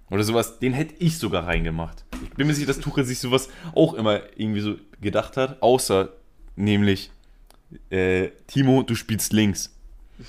[0.10, 2.04] Oder sowas, den hätte ich sogar reingemacht.
[2.22, 6.10] Ich bin mir sicher, dass Tuchel sich sowas auch immer irgendwie so gedacht hat, außer
[6.58, 7.12] nämlich
[7.90, 9.74] äh, Timo, du spielst links.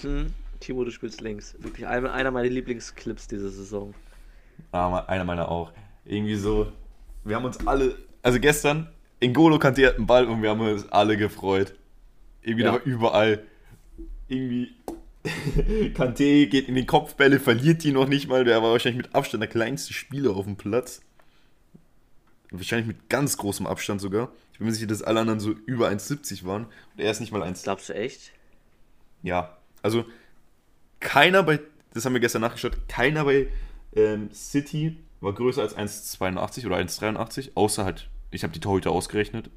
[0.02, 0.33] Mhm.
[0.61, 1.54] Timo, du spielst links.
[1.59, 3.94] Wirklich einer, einer meiner Lieblingsclips diese Saison.
[4.72, 5.72] Ah, einer meiner auch.
[6.04, 6.72] Irgendwie so,
[7.24, 8.88] wir haben uns alle, also gestern,
[9.20, 11.74] N'Golo Kanté hat einen Ball und wir haben uns alle gefreut.
[12.42, 12.72] Irgendwie Ja.
[12.72, 13.42] da war überall.
[14.28, 14.72] Irgendwie,
[15.94, 18.44] Kanté geht in die Kopfbälle, verliert die noch nicht mal.
[18.44, 21.00] Der war wahrscheinlich mit Abstand der kleinste Spieler auf dem Platz.
[22.50, 24.30] Wahrscheinlich mit ganz großem Abstand sogar.
[24.54, 26.66] Ich bin mir sicher, dass alle anderen so über 1,70 waren.
[26.66, 27.64] Und er ist nicht mal 1.
[27.64, 28.30] Glaubst du echt?
[29.24, 29.58] Ja.
[29.82, 30.04] Also,
[31.00, 31.58] keiner bei,
[31.92, 33.48] das haben wir gestern nachgeschaut, keiner bei
[33.96, 39.50] ähm, City war größer als 1,82 oder 1,83, außer halt, ich habe die Torhüter ausgerechnet.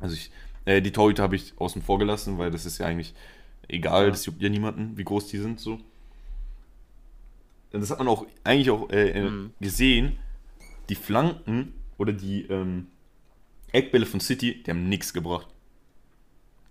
[0.00, 0.30] Also ich,
[0.66, 3.14] äh, die Torhüter habe ich außen vor gelassen, weil das ist ja eigentlich
[3.68, 4.10] egal, ja.
[4.10, 5.78] das juckt ja niemanden, wie groß die sind, so.
[7.70, 9.52] Das hat man auch eigentlich auch äh, äh, mhm.
[9.60, 10.18] gesehen,
[10.88, 12.88] die Flanken oder die ähm,
[13.72, 15.48] Eckbälle von City, die haben nichts gebracht.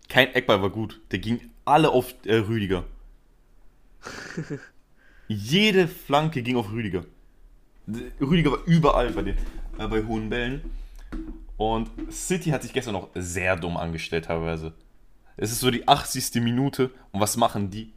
[0.10, 1.02] Kein Eckball war gut.
[1.12, 2.86] Der ging alle auf äh, Rüdiger.
[5.28, 7.06] Jede Flanke ging auf Rüdiger.
[8.22, 9.38] Rüdiger war überall bei, den,
[9.78, 10.62] äh, bei hohen Bällen.
[11.58, 14.74] Und City hat sich gestern noch sehr dumm angestellt teilweise.
[15.38, 16.42] Es ist so die 80.
[16.42, 17.94] Minute und was machen die?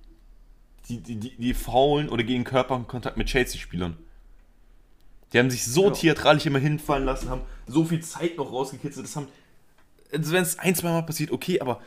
[0.89, 3.97] Die, die, die, die faulen oder gehen Körperkontakt mit Chelsea-Spielern.
[5.33, 5.91] Die haben sich so ja.
[5.91, 9.07] theatralisch immer hinfallen lassen, haben so viel Zeit noch rausgekitzelt.
[9.07, 9.29] Das haben,
[10.13, 11.81] also wenn es ein, zwei Mal passiert, okay, aber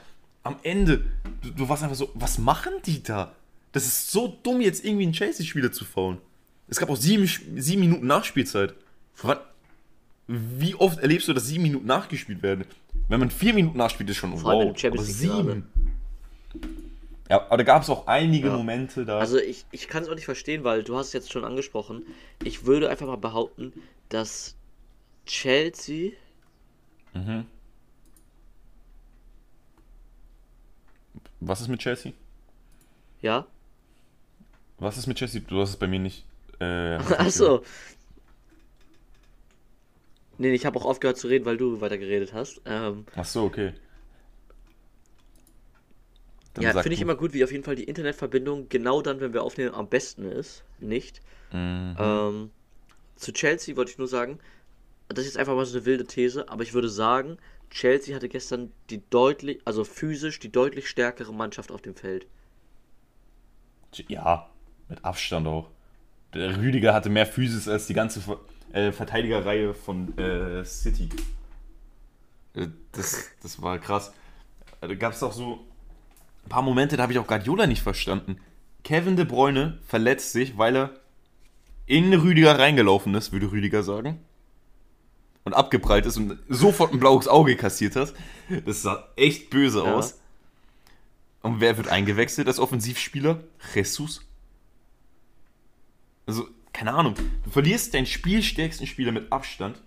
[0.44, 1.06] am Ende,
[1.42, 3.36] du, du warst einfach so, was machen die da?
[3.72, 6.18] Das ist so dumm, jetzt irgendwie einen Chelsea-Spieler zu faulen.
[6.68, 7.28] Es gab auch sieben,
[7.58, 8.74] sieben Minuten Nachspielzeit.
[10.28, 12.66] Wie oft erlebst du, dass sieben Minuten nachgespielt werden?
[13.10, 14.84] Wenn man vier Minuten nachspielt, ist schon Vor wow.
[14.86, 15.68] Aber sieben.
[17.32, 18.58] Ja, aber da gab es auch einige ja.
[18.58, 19.18] Momente da.
[19.18, 22.06] Also ich, ich kann es auch nicht verstehen, weil du hast es jetzt schon angesprochen.
[22.44, 23.72] Ich würde einfach mal behaupten,
[24.10, 24.58] dass
[25.26, 26.12] Chelsea.
[27.14, 27.46] Mhm.
[31.40, 32.12] Was ist mit Chelsea?
[33.22, 33.48] Ja.
[34.80, 35.40] Was ist mit Chelsea?
[35.48, 36.26] Du hast es bei mir nicht.
[36.60, 37.64] Äh, Achso.
[40.38, 42.60] Nee, ich habe auch aufgehört zu reden, weil du weiter geredet hast.
[42.66, 43.72] Ähm, Ach so, okay.
[46.54, 49.34] Dann ja, finde ich immer gut, wie auf jeden Fall die Internetverbindung genau dann, wenn
[49.34, 50.64] wir aufnehmen, am besten ist.
[50.80, 51.22] Nicht.
[51.52, 51.96] Mhm.
[51.98, 52.52] Ähm,
[53.16, 54.40] zu Chelsea wollte ich nur sagen,
[55.08, 57.38] das ist jetzt einfach mal so eine wilde These, aber ich würde sagen,
[57.70, 62.28] Chelsea hatte gestern die deutlich, also physisch die deutlich stärkere Mannschaft auf dem Feld.
[64.08, 64.50] Ja,
[64.90, 65.70] mit Abstand auch.
[66.34, 68.22] Der Rüdiger hatte mehr Physis als die ganze
[68.74, 71.10] äh, Verteidigerreihe von äh, City.
[72.56, 74.14] Äh, das, das war krass.
[74.80, 75.66] Da gab es auch so
[76.46, 78.38] ein paar Momente, da habe ich auch Guardiola nicht verstanden.
[78.84, 81.02] Kevin De Bruyne verletzt sich, weil er
[81.86, 84.20] in Rüdiger reingelaufen ist, würde Rüdiger sagen.
[85.44, 88.14] Und abgeprallt ist und sofort ein blaues Auge kassiert hat.
[88.66, 89.96] Das sah echt böse ja.
[89.96, 90.20] aus.
[91.42, 93.44] Und wer wird eingewechselt als Offensivspieler?
[93.74, 94.22] Jesus.
[96.28, 97.16] Also, keine Ahnung.
[97.44, 99.82] Du verlierst deinen spielstärksten Spieler mit Abstand.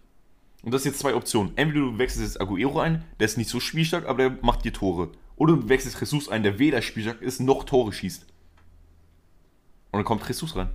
[0.63, 1.53] Und das sind jetzt zwei Optionen.
[1.57, 4.73] Entweder du wechselst jetzt Aguero ein, der ist nicht so spielstark, aber der macht dir
[4.73, 5.11] Tore.
[5.37, 8.23] Oder du wechselst Jesus ein, der weder spielstark ist, noch Tore schießt.
[8.23, 10.71] Und dann kommt Jesus rein.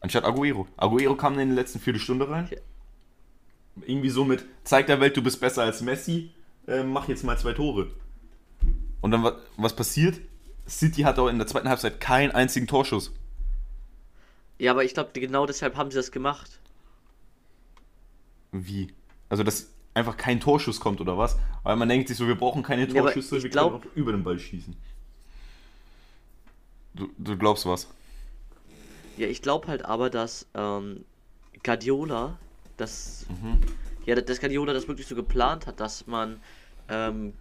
[0.00, 0.66] Anstatt Aguero.
[0.76, 2.48] Aguero kam in der letzten Viertelstunde rein.
[3.86, 6.30] Irgendwie so mit, zeig der Welt, du bist besser als Messi,
[6.66, 7.90] äh, mach jetzt mal zwei Tore.
[9.00, 10.20] Und dann, was passiert?
[10.68, 13.12] City hat auch in der zweiten Halbzeit keinen einzigen Torschuss.
[14.58, 16.60] Ja, aber ich glaube, genau deshalb haben sie das gemacht.
[18.50, 18.92] Wie?
[19.28, 21.36] Also, dass einfach kein Torschuss kommt oder was?
[21.62, 23.82] Weil man denkt sich so, wir brauchen keine Torschüsse, ja, wir glaub...
[23.82, 24.76] können auch über den Ball schießen.
[26.94, 27.88] Du, du glaubst was?
[29.16, 31.04] Ja, ich glaube halt aber, dass ähm,
[31.62, 32.38] Guardiola,
[32.76, 33.60] das, mhm.
[34.06, 36.40] ja, dass Guardiola das wirklich so geplant hat, dass man
[36.88, 37.34] ähm,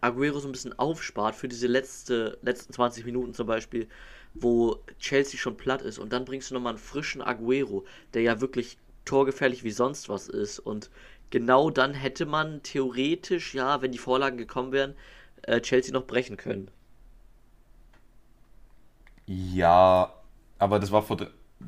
[0.00, 3.88] Aguero so ein bisschen aufspart für diese letzte, letzten 20 Minuten zum Beispiel,
[4.34, 7.84] wo Chelsea schon platt ist und dann bringst du nochmal einen frischen Aguero,
[8.14, 10.90] der ja wirklich torgefährlich wie sonst was ist und
[11.30, 14.94] genau dann hätte man theoretisch, ja, wenn die Vorlagen gekommen wären,
[15.42, 16.70] äh, Chelsea noch brechen können.
[19.26, 20.12] Ja,
[20.58, 21.18] aber das war vor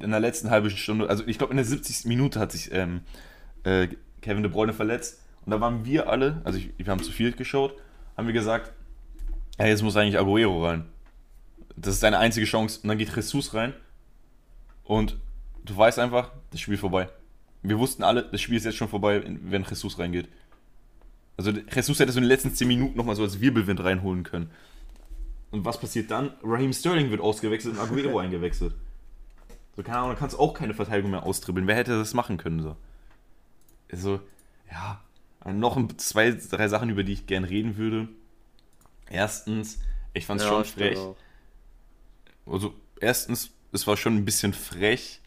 [0.01, 2.07] in der letzten halben Stunde, also ich glaube in der 70.
[2.07, 3.03] Minute hat sich ähm,
[3.63, 3.89] äh,
[4.23, 7.33] Kevin De Bruyne verletzt und da waren wir alle, also ich, wir haben zu viel
[7.33, 7.75] geschaut,
[8.17, 8.73] haben wir gesagt,
[9.59, 10.89] ja, jetzt muss eigentlich Aguero rein.
[11.77, 12.81] Das ist deine einzige Chance.
[12.83, 13.75] Und dann geht Jesus rein.
[14.85, 15.19] Und
[15.65, 17.09] du weißt einfach, das Spiel vorbei.
[17.63, 20.29] Wir wussten alle, das Spiel ist jetzt schon vorbei, wenn Jesus reingeht.
[21.37, 24.51] Also Jesus hätte so in den letzten 10 Minuten nochmal so als Wirbelwind reinholen können.
[25.51, 26.33] Und was passiert dann?
[26.43, 28.75] Raheem Sterling wird ausgewechselt und Aguero eingewechselt.
[29.77, 31.67] So, keine Ahnung, da kannst du auch keine Verteidigung mehr austribbeln.
[31.67, 32.61] Wer hätte das machen können?
[32.61, 32.77] So,
[33.91, 34.21] also,
[34.71, 35.01] ja,
[35.51, 38.09] noch zwei, drei Sachen, über die ich gern reden würde.
[39.09, 39.79] Erstens,
[40.15, 40.99] ich fand es ja, schon frech.
[42.47, 45.21] Also, erstens, es war schon ein bisschen frech,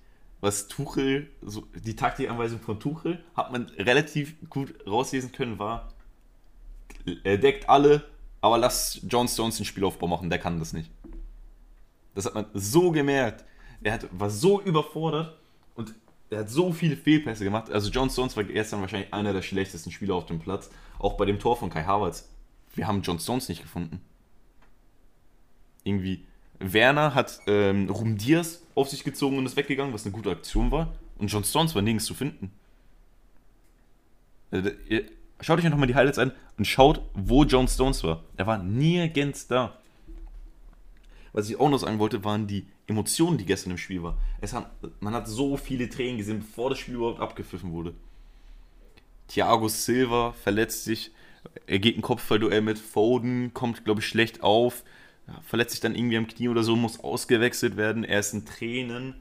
[0.45, 5.89] was Tuchel, so die Taktikanweisung von Tuchel, hat man relativ gut rauslesen können, war,
[7.23, 8.05] er deckt alle,
[8.41, 10.91] aber lass John Stones den Spielaufbau machen, der kann das nicht.
[12.13, 13.43] Das hat man so gemerkt.
[13.81, 15.35] Er hat, war so überfordert
[15.73, 15.93] und
[16.29, 17.71] er hat so viele Fehlpässe gemacht.
[17.71, 20.69] Also John Stones war gestern wahrscheinlich einer der schlechtesten Spieler auf dem Platz.
[20.99, 22.29] Auch bei dem Tor von Kai Havertz.
[22.73, 24.01] Wir haben John Stones nicht gefunden.
[25.83, 26.25] Irgendwie.
[26.59, 28.17] Werner hat ähm, Ruben
[28.75, 30.93] auf sich gezogen und ist weggegangen, was eine gute Aktion war.
[31.17, 32.51] Und John Stones war nirgends zu finden.
[34.51, 34.69] Also,
[35.41, 38.23] schaut euch einfach mal die Highlights an und schaut, wo John Stones war.
[38.37, 39.77] Er war nirgends da.
[41.33, 44.15] Was ich auch noch sagen wollte, waren die Emotionen, die gestern im Spiel waren.
[44.41, 47.93] Hat, man hat so viele Tränen gesehen, bevor das Spiel überhaupt abgepfiffen wurde.
[49.27, 51.11] Thiago Silva verletzt sich,
[51.67, 54.83] er geht ein Kopfballduell mit Foden, kommt, glaube ich, schlecht auf,
[55.41, 58.03] verletzt sich dann irgendwie am Knie oder so, muss ausgewechselt werden.
[58.03, 59.15] Er ist in Tränen,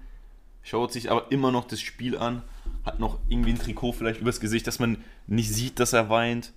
[0.63, 2.43] schaut sich aber immer noch das Spiel an,
[2.85, 6.53] hat noch irgendwie ein Trikot vielleicht übers Gesicht, dass man nicht sieht, dass er weint.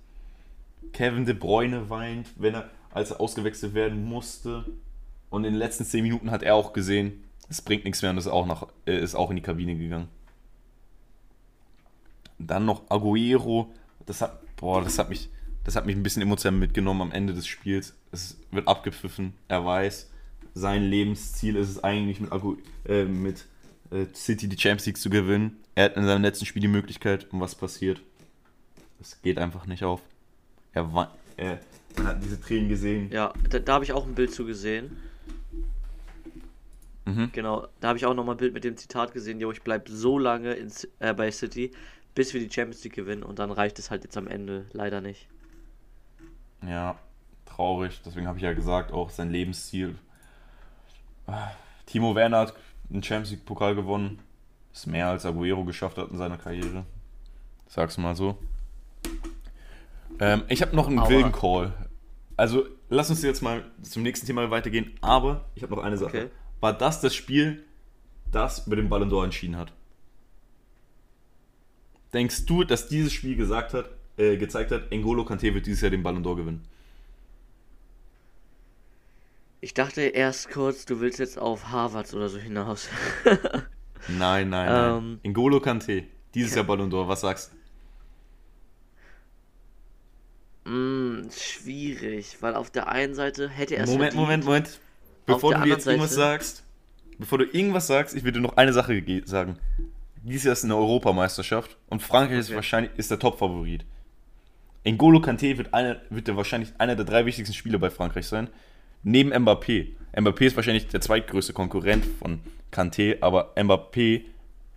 [0.92, 4.64] Kevin De Bruyne weint, wenn er, als er ausgewechselt werden musste.
[5.30, 8.18] Und in den letzten 10 Minuten hat er auch gesehen, es bringt nichts mehr und
[8.18, 10.08] ist auch, nach, äh, ist auch in die Kabine gegangen.
[12.38, 13.72] Dann noch Aguero,
[14.06, 15.28] das hat, boah, das hat mich,
[15.68, 17.94] das hat mich ein bisschen emotional mitgenommen am Ende des Spiels.
[18.10, 20.10] Es wird abgepfiffen, er weiß,
[20.54, 23.44] sein Lebensziel ist es eigentlich mit, Agu, äh, mit
[23.90, 25.58] äh, City die Champions League zu gewinnen.
[25.74, 28.00] Er hat in seinem letzten Spiel die Möglichkeit und was passiert?
[28.98, 30.00] Es geht einfach nicht auf.
[30.72, 31.60] Er, war, er
[31.98, 33.10] man hat diese Tränen gesehen.
[33.12, 34.96] Ja, da, da habe ich auch ein Bild zu gesehen.
[37.04, 37.28] Mhm.
[37.32, 39.92] Genau, da habe ich auch nochmal ein Bild mit dem Zitat gesehen, jo, ich bleibe
[39.92, 41.72] so lange in, äh, bei City,
[42.14, 45.02] bis wir die Champions League gewinnen und dann reicht es halt jetzt am Ende leider
[45.02, 45.28] nicht.
[46.66, 46.96] Ja,
[47.46, 49.96] traurig, deswegen habe ich ja gesagt, auch sein Lebensziel.
[51.86, 52.54] Timo Werner hat
[52.90, 54.18] einen Champions League Pokal gewonnen,
[54.72, 56.84] ist mehr als Aguero geschafft hat in seiner Karriere.
[57.66, 58.38] Sag's mal so.
[60.20, 61.72] Ähm, ich habe noch einen wilden Call.
[62.36, 66.08] Also, lass uns jetzt mal zum nächsten Thema weitergehen, aber ich habe noch eine Sache.
[66.08, 67.64] Okay war das das Spiel,
[68.30, 69.72] das über den Ballon d'Or entschieden hat?
[72.12, 75.90] Denkst du, dass dieses Spiel gesagt hat, äh, gezeigt hat, N'Golo Kante wird dieses Jahr
[75.90, 76.64] den Ballon d'Or gewinnen?
[79.60, 82.88] Ich dachte erst kurz, du willst jetzt auf Harvard oder so hinaus.
[84.08, 85.18] nein, nein, nein.
[85.24, 86.04] Ähm, N'Golo Kante,
[86.34, 86.58] dieses ja.
[86.58, 87.52] Jahr Ballon d'Or, was sagst
[90.64, 90.70] du?
[90.70, 94.14] Mm, schwierig, weil auf der einen Seite hätte er es Moment.
[94.14, 94.80] Moment, Moment.
[95.24, 96.64] Bevor du jetzt irgendwas sagst,
[97.18, 99.58] bevor du irgendwas sagst, ich will dir noch eine Sache sagen.
[100.22, 102.40] Dies Jahr ist eine Europameisterschaft und Frankreich okay.
[102.40, 103.84] ist wahrscheinlich ist der Top-Favorit.
[104.84, 108.48] N'Golo Kanté wird, eine, wird der wahrscheinlich einer der drei wichtigsten Spieler bei Frankreich sein.
[109.02, 109.88] Neben Mbappé.
[110.14, 112.40] Mbappé ist wahrscheinlich der zweitgrößte Konkurrent von
[112.72, 114.22] Kanté, aber Mbappé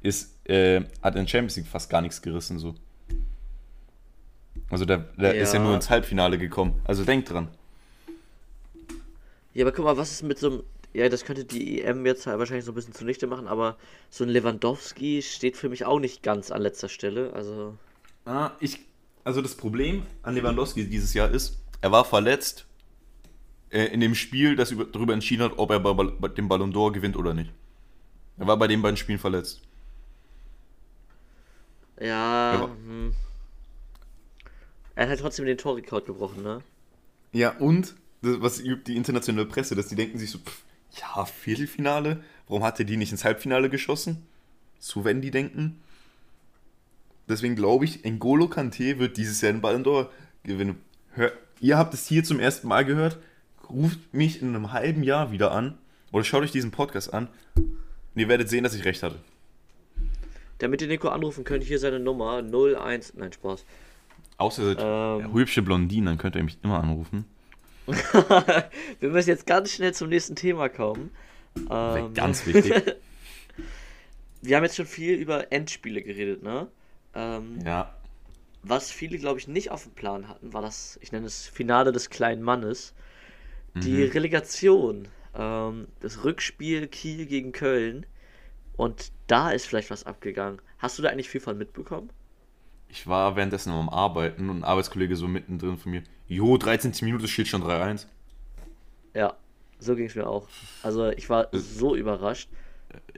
[0.01, 2.59] ist, äh, hat in Champions League fast gar nichts gerissen.
[2.59, 2.75] So.
[4.69, 5.41] Also der, der ja.
[5.41, 6.81] ist ja nur ins Halbfinale gekommen.
[6.85, 7.49] Also denk dran.
[9.53, 10.63] Ja, aber guck mal, was ist mit so einem.
[10.93, 13.77] Ja, das könnte die EM jetzt halt wahrscheinlich so ein bisschen zunichte machen, aber
[14.09, 17.33] so ein Lewandowski steht für mich auch nicht ganz an letzter Stelle.
[17.33, 17.77] Also.
[18.25, 18.79] Ah, ich.
[19.23, 22.65] Also das Problem an Lewandowski dieses Jahr ist, er war verletzt
[23.69, 26.73] äh, in dem Spiel, das über, darüber entschieden hat, ob er bei, bei dem Ballon
[26.73, 27.51] d'Or gewinnt oder nicht.
[28.37, 29.61] Er war bei den beiden Spielen verletzt.
[31.99, 32.53] Ja.
[32.53, 33.13] Er, hm.
[34.95, 36.61] er hat halt trotzdem den Torrekord gebrochen, ne?
[37.31, 40.63] Ja, und was übt die internationale Presse, dass die denken sich so, pff,
[40.99, 44.25] ja, Viertelfinale, warum hat er die nicht ins Halbfinale geschossen?
[44.79, 45.81] So wenn die denken.
[47.31, 50.07] Deswegen glaube ich, N'Golo Kante wird dieses Jahr den Ballon d'Or
[50.43, 50.81] gewinnen.
[51.13, 53.17] Hör, ihr habt es hier zum ersten Mal gehört.
[53.69, 55.77] Ruft mich in einem halben Jahr wieder an
[56.11, 59.15] oder schaut euch diesen Podcast an und ihr werdet sehen, dass ich recht hatte.
[60.57, 63.13] Damit ihr Nico anrufen könnt, hier seine Nummer 01.
[63.15, 63.63] Nein, Spaß.
[64.37, 67.25] Außer ihr seid ähm, hübsche Blondinen, dann könnt ihr mich immer anrufen.
[67.87, 71.11] wir müssen jetzt ganz schnell zum nächsten Thema kommen.
[71.69, 72.73] Ähm, ganz wichtig.
[74.41, 76.67] wir haben jetzt schon viel über Endspiele geredet, ne?
[77.13, 77.93] Ähm, ja.
[78.63, 81.91] Was viele, glaube ich, nicht auf dem Plan hatten, war das, ich nenne es Finale
[81.91, 82.93] des kleinen Mannes.
[83.73, 84.11] Die mhm.
[84.11, 88.05] Relegation, ähm, das Rückspiel Kiel gegen Köln.
[88.75, 90.61] Und da ist vielleicht was abgegangen.
[90.77, 92.09] Hast du da eigentlich viel von mitbekommen?
[92.89, 96.03] Ich war währenddessen am Arbeiten und ein Arbeitskollege so mittendrin von mir.
[96.27, 96.93] Jo, 13.
[97.01, 98.07] Minute steht schon 3-1.
[99.13, 99.37] Ja,
[99.79, 100.47] so ging es mir auch.
[100.83, 102.49] Also ich war so überrascht.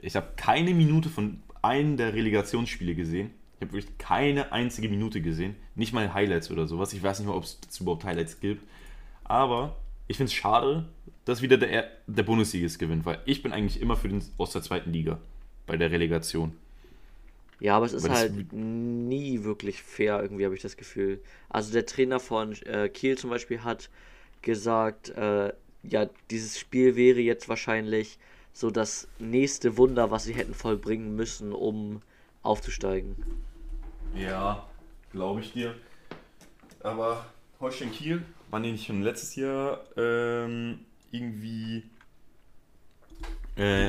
[0.00, 3.32] Ich habe keine Minute von einem der Relegationsspiele gesehen.
[3.56, 5.56] Ich habe wirklich keine einzige Minute gesehen.
[5.74, 6.92] Nicht mal Highlights oder sowas.
[6.92, 8.66] Ich weiß nicht mal, ob es überhaupt Highlights gibt.
[9.24, 9.76] Aber
[10.08, 10.86] ich finde es schade,
[11.24, 14.62] dass wieder der, der Bundesliga gewinnt, weil ich bin eigentlich immer für den aus der
[14.62, 15.18] zweiten Liga
[15.66, 16.52] bei der Relegation.
[17.60, 21.20] Ja, aber es ist aber halt nie wirklich fair, irgendwie habe ich das Gefühl.
[21.48, 23.88] Also der Trainer von äh, Kiel zum Beispiel hat
[24.42, 28.18] gesagt, äh, ja, dieses Spiel wäre jetzt wahrscheinlich
[28.52, 32.02] so das nächste Wunder, was sie hätten vollbringen müssen, um
[32.44, 33.16] aufzusteigen.
[34.14, 34.64] Ja,
[35.10, 35.74] glaube ich dir.
[36.80, 37.26] Aber
[37.60, 40.80] Holstein Kiel waren die nicht schon letztes Jahr ähm,
[41.10, 41.82] irgendwie.
[43.56, 43.88] Äh,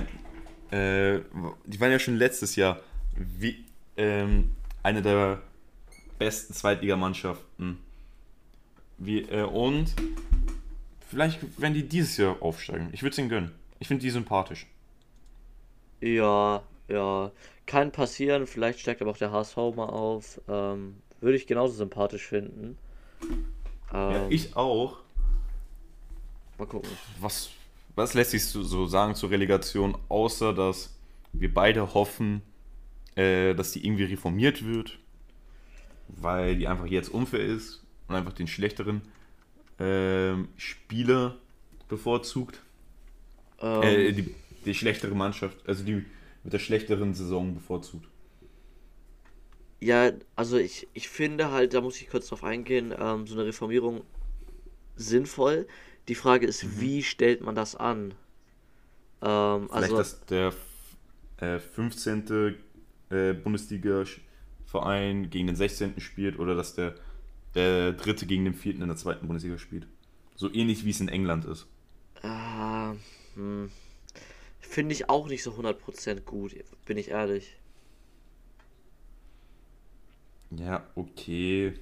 [0.72, 1.22] äh,
[1.66, 2.80] die waren ja schon letztes Jahr
[3.16, 3.66] wie,
[3.98, 5.42] ähm, eine der
[6.18, 7.78] besten Zweitligamannschaften.
[8.98, 9.94] Wie, äh, und
[11.10, 12.90] vielleicht werden die dieses Jahr aufsteigen.
[12.94, 13.52] Ich würde es ihnen gönnen.
[13.80, 14.68] Ich finde die sympathisch.
[16.02, 17.32] Ja, ja.
[17.66, 20.42] Kann passieren, vielleicht steigt aber auch der HSV mal auf.
[20.48, 22.78] Ähm, würde ich genauso sympathisch finden.
[24.08, 24.98] Ja, Ähm, ich auch.
[26.58, 26.90] Mal gucken.
[27.20, 27.50] Was,
[27.96, 30.96] was lässt sich so- so sagen zur Relegation, außer dass
[31.34, 32.42] wir beide hoffen,
[33.16, 35.00] äh, dass die irgendwie reformiert wird,
[36.08, 39.02] weil die einfach jetzt unfair ist und einfach den schlechteren
[39.80, 41.38] ähm, Spieler
[41.90, 42.62] bevorzugt.
[43.62, 46.06] Ähm, Äh, die, die schlechtere Mannschaft, also die
[46.46, 48.10] mit der schlechteren Saison bevorzugt.
[49.80, 53.46] Ja, also ich, ich finde halt, da muss ich kurz drauf eingehen, ähm, so eine
[53.46, 54.04] Reformierung
[54.96, 55.68] sinnvoll.
[56.10, 58.16] Die Frage ist, wie stellt man das an?
[59.22, 60.54] Ähm, Vielleicht, also, dass der
[61.38, 62.58] äh, 15.
[63.10, 66.00] Äh, Bundesliga-Verein gegen den 16.
[66.02, 66.96] spielt oder dass der
[67.56, 69.88] äh, dritte gegen den vierten in der zweiten Bundesliga spielt.
[70.36, 71.68] So ähnlich wie es in England ist.
[72.24, 72.94] äh,
[73.36, 73.72] hm,
[74.76, 76.54] finde ich auch nicht so 100% gut,
[76.86, 77.56] bin ich ehrlich.
[80.52, 81.76] Ja, okay.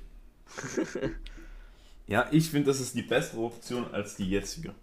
[2.07, 4.75] ja, ich finde, das ist die bessere Option als die jetzige.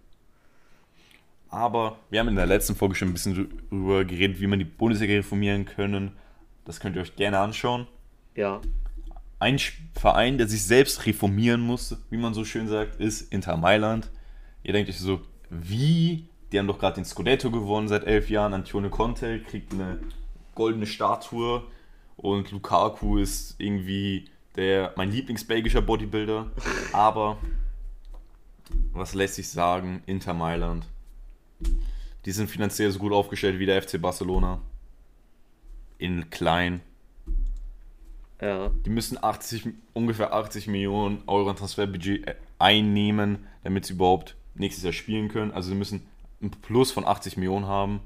[1.47, 4.65] Aber wir haben in der letzten Folge schon ein bisschen darüber geredet, wie man die
[4.65, 6.11] Bundesliga reformieren können.
[6.65, 7.87] Das könnt ihr euch gerne anschauen.
[8.35, 8.59] Ja,
[9.39, 9.57] Ein
[9.93, 14.11] Verein, der sich selbst reformieren muss, wie man so schön sagt, ist Inter Mailand.
[14.63, 16.27] Ihr denkt euch so, wie?
[16.51, 18.53] Die haben doch gerade den Scudetto gewonnen seit elf Jahren.
[18.53, 19.99] Antonio Conte kriegt eine
[20.55, 21.63] goldene Statue
[22.17, 26.51] und Lukaku ist irgendwie der mein Lieblingsbelgischer Bodybuilder.
[26.91, 27.37] Aber
[28.91, 30.03] was lässt sich sagen?
[30.05, 30.87] Inter Mailand.
[32.25, 34.61] Die sind finanziell so gut aufgestellt wie der FC Barcelona.
[35.97, 36.81] In klein.
[38.41, 38.71] ja.
[38.85, 44.83] Die müssen 80, ungefähr 80 Millionen Euro an Transferbudget äh, einnehmen, damit sie überhaupt nächstes
[44.83, 45.51] Jahr spielen können.
[45.51, 46.07] Also sie müssen
[46.41, 48.01] ein Plus von 80 Millionen haben.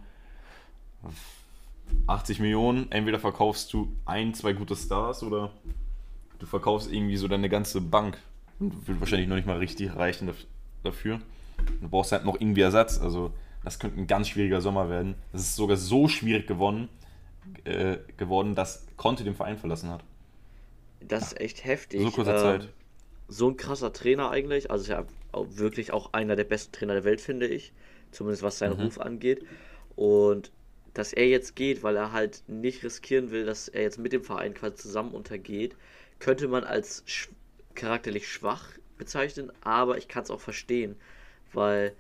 [2.08, 5.52] 80 Millionen, entweder verkaufst du ein, zwei gute Stars oder
[6.40, 8.18] du verkaufst irgendwie so deine ganze Bank.
[8.60, 10.46] Und wird wahrscheinlich noch nicht mal richtig reichen daf-
[10.84, 11.20] dafür.
[11.82, 13.00] Du brauchst halt noch irgendwie Ersatz.
[13.00, 15.16] Also das könnte ein ganz schwieriger Sommer werden.
[15.34, 16.88] Es ist sogar so schwierig gewonnen,
[17.66, 20.04] äh, geworden, dass Conte den Verein verlassen hat.
[21.02, 22.02] Das ist echt heftig.
[22.02, 22.70] So kurzer Ähm, Zeit.
[23.28, 24.72] So ein krasser Trainer eigentlich.
[24.72, 27.74] Also ist ja wirklich auch einer der besten Trainer der Welt, finde ich.
[28.16, 28.82] Zumindest was seinen Mhm.
[28.86, 29.46] Ruf angeht.
[29.96, 30.52] Und
[30.94, 34.24] dass er jetzt geht, weil er halt nicht riskieren will, dass er jetzt mit dem
[34.24, 35.76] Verein quasi zusammen untergeht,
[36.20, 37.30] könnte man als sch
[37.76, 40.96] charakterlich schwach bezeichnen, aber ich kann es auch verstehen,
[41.52, 41.96] weil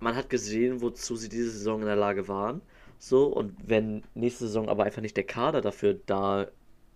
[0.00, 2.62] man hat gesehen, wozu sie diese Saison in der Lage waren.
[2.98, 6.48] So, und wenn nächste Saison aber einfach nicht der Kader dafür da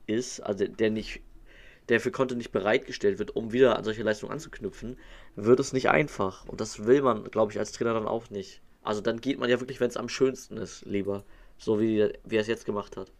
[0.07, 1.23] ist, also der nicht,
[1.91, 4.97] der für Konto nicht bereitgestellt wird, um wieder an solche Leistungen anzuknüpfen,
[5.37, 6.47] wird es nicht einfach.
[6.47, 8.63] Und das will man, glaube ich, als Trainer dann auch nicht.
[8.83, 11.25] Also dann geht man ja wirklich, wenn es am schönsten ist, lieber.
[11.59, 13.11] So wie, wie er es jetzt gemacht hat.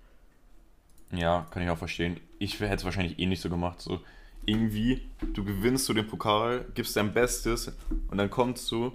[1.13, 2.19] Ja, kann ich auch verstehen.
[2.39, 3.81] Ich hätte es wahrscheinlich eh nicht so gemacht.
[3.81, 4.01] So
[4.47, 5.03] irgendwie,
[5.35, 7.73] du gewinnst so den Pokal, gibst dein Bestes
[8.09, 8.93] und dann kommst du,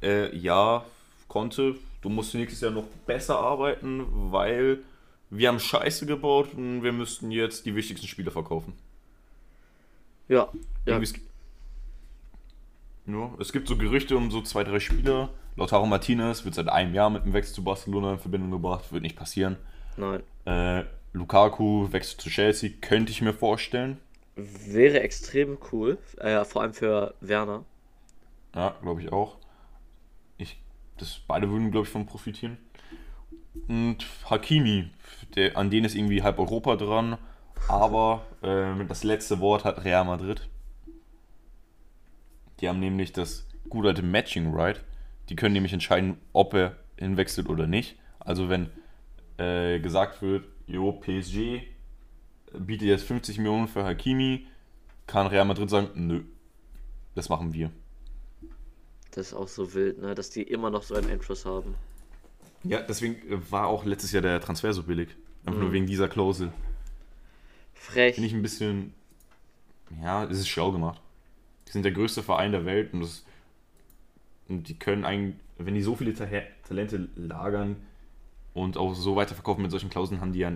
[0.00, 0.86] äh, ja,
[1.26, 4.78] konnte, du musst nächstes Jahr noch besser arbeiten, weil
[5.30, 8.72] wir haben Scheiße gebaut und wir müssten jetzt die wichtigsten Spiele verkaufen.
[10.28, 10.48] Ja,
[10.86, 11.00] ja,
[13.06, 15.30] ja, es gibt so Gerüchte um so zwei, drei Spieler.
[15.56, 19.02] Lautaro Martinez wird seit einem Jahr mit dem Wechsel zu Barcelona in Verbindung gebracht, wird
[19.02, 19.56] nicht passieren.
[19.96, 20.22] nein.
[20.44, 23.98] Äh, Lukaku wechselt zu Chelsea, könnte ich mir vorstellen.
[24.36, 27.64] Wäre extrem cool, äh, vor allem für Werner.
[28.54, 29.36] Ja, glaube ich auch.
[30.36, 30.60] Ich,
[30.98, 32.58] das, beide würden, glaube ich, von profitieren.
[33.66, 34.90] Und Hakimi,
[35.34, 37.18] der, an den ist irgendwie halb Europa dran,
[37.66, 40.48] aber ähm, das letzte Wort hat Real Madrid.
[42.60, 44.82] Die haben nämlich das gute alte Matching Right.
[45.28, 47.96] Die können nämlich entscheiden, ob er hinwechselt oder nicht.
[48.20, 48.70] Also wenn
[49.36, 51.62] äh, gesagt wird, jo, PSG
[52.58, 54.46] bietet jetzt 50 Millionen für Hakimi,
[55.06, 56.22] kann Real Madrid sagen, nö,
[57.14, 57.70] das machen wir.
[59.10, 60.14] Das ist auch so wild, ne?
[60.14, 61.74] Dass die immer noch so einen Einfluss haben.
[62.64, 65.10] Ja, deswegen äh, war auch letztes Jahr der Transfer so billig.
[65.44, 65.74] Einfach nur Mhm.
[65.74, 66.52] wegen dieser Klausel.
[67.78, 68.14] Frech.
[68.14, 68.94] Finde ich ein bisschen.
[70.02, 71.00] Ja, es ist schlau gemacht.
[71.66, 73.24] Die sind der größte Verein der Welt und, das,
[74.48, 76.26] und die können eigentlich, wenn die so viele Ta
[76.66, 77.76] Talente lagern
[78.52, 80.52] und auch so weiterverkaufen mit solchen Klauseln, haben die ja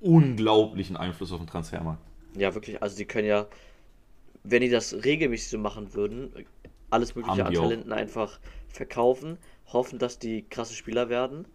[0.00, 2.02] unglaublichen Einfluss auf den Transfermarkt.
[2.36, 2.82] Ja, wirklich.
[2.82, 3.46] Also die können ja,
[4.42, 6.32] wenn die das regelmäßig so machen würden,
[6.90, 7.62] alles mögliche an die auch.
[7.62, 8.38] Talenten einfach
[8.68, 9.38] verkaufen,
[9.72, 11.46] hoffen, dass die krasse Spieler werden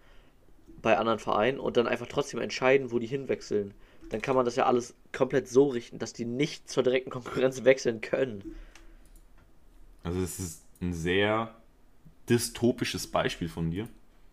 [0.82, 3.74] bei anderen Vereinen und dann einfach trotzdem entscheiden, wo die hinwechseln.
[4.10, 7.64] Dann kann man das ja alles komplett so richten, dass die nicht zur direkten Konkurrenz
[7.64, 8.56] wechseln können.
[10.04, 11.56] Also es ist ein sehr
[12.28, 13.88] dystopisches Beispiel von dir.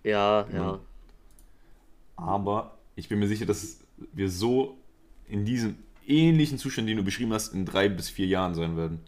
[0.04, 0.78] Ja, ja.
[2.16, 3.80] Aber ich bin mir sicher, dass
[4.12, 4.78] wir so
[5.28, 9.00] in diesem ähnlichen Zustand, den du beschrieben hast, in drei bis vier Jahren sein werden.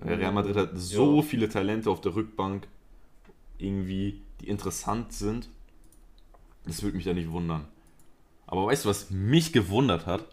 [0.00, 1.22] Real Madrid hat so Ja.
[1.22, 2.68] viele Talente auf der Rückbank,
[3.58, 5.48] irgendwie, die interessant sind.
[6.64, 7.66] Das würde mich da nicht wundern.
[8.48, 10.24] Aber weißt du, was mich gewundert hat?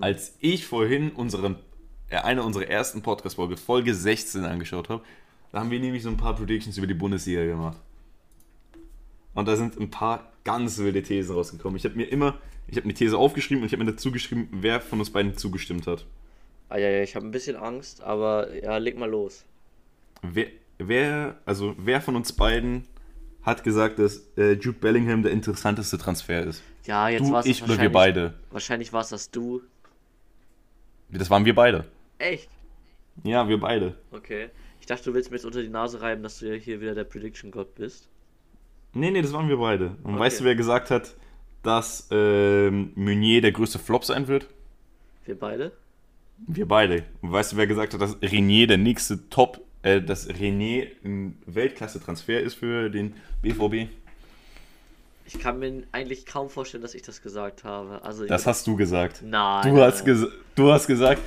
[0.00, 1.56] Als ich vorhin unseren,
[2.08, 5.04] äh, eine unserer ersten Podcast-Folge, Folge 16 angeschaut habe,
[5.52, 7.76] da haben wir nämlich so ein paar Predictions über die Bundesliga gemacht.
[9.34, 11.76] Und da sind ein paar ganz wilde Thesen rausgekommen.
[11.76, 14.48] Ich habe mir immer, ich habe eine These aufgeschrieben und ich habe mir dazu geschrieben,
[14.50, 16.06] wer von uns beiden zugestimmt hat.
[16.70, 19.44] Ah, ja, ja, ich habe ein bisschen Angst, aber ja, leg mal los.
[20.22, 20.46] Wer,
[20.78, 22.86] wer, also wer von uns beiden
[23.42, 26.62] hat gesagt, dass äh, Jude Bellingham der interessanteste Transfer ist?
[26.88, 27.92] Ja, jetzt war es ich oder wir wahrscheinlich.
[27.92, 28.34] beide?
[28.50, 29.60] Wahrscheinlich war es das du.
[31.10, 31.84] Das waren wir beide.
[32.18, 32.48] Echt?
[33.24, 33.94] Ja, wir beide.
[34.10, 34.48] Okay.
[34.80, 36.94] Ich dachte, du willst mir jetzt unter die Nase reiben, dass du ja hier wieder
[36.94, 38.08] der Prediction-Gott bist.
[38.94, 39.96] Nee, nee, das waren wir beide.
[40.02, 40.20] Und Okay.
[40.20, 41.14] weißt du, wer gesagt hat,
[41.62, 44.46] dass ähm, Meunier der größte Flop sein wird?
[45.26, 45.72] Wir beide?
[46.46, 47.04] Wir beide.
[47.20, 51.36] Und weißt du, wer gesagt hat, dass Renier der nächste Top, äh, dass Renier ein
[51.44, 53.90] Weltklasse-Transfer ist für den BVB?
[55.30, 58.02] Ich kann mir eigentlich kaum vorstellen, dass ich das gesagt habe.
[58.02, 59.20] Also Das hast du gesagt.
[59.22, 59.74] Nein.
[59.74, 61.20] Du hast, ges du hast gesagt,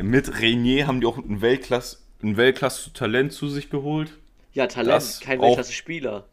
[0.00, 4.18] mit Renier haben die auch ein Weltklasse, ein Weltklasse-Talent zu sich geholt.
[4.52, 6.26] Ja, Talent, das kein auch- Weltklasse-Spieler.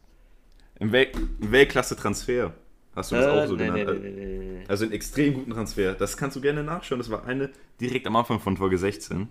[0.82, 2.54] Ein, Wel ein Weltklasse-Transfer.
[2.96, 4.02] Hast du das auch so Äh, nee, genannt?
[4.04, 4.64] nee, nee, nee, nee.
[4.68, 5.94] Also einen extrem guten Transfer.
[5.94, 7.00] Das kannst du gerne nachschauen.
[7.00, 7.50] Das war eine
[7.80, 9.30] direkt am Anfang von Folge 16.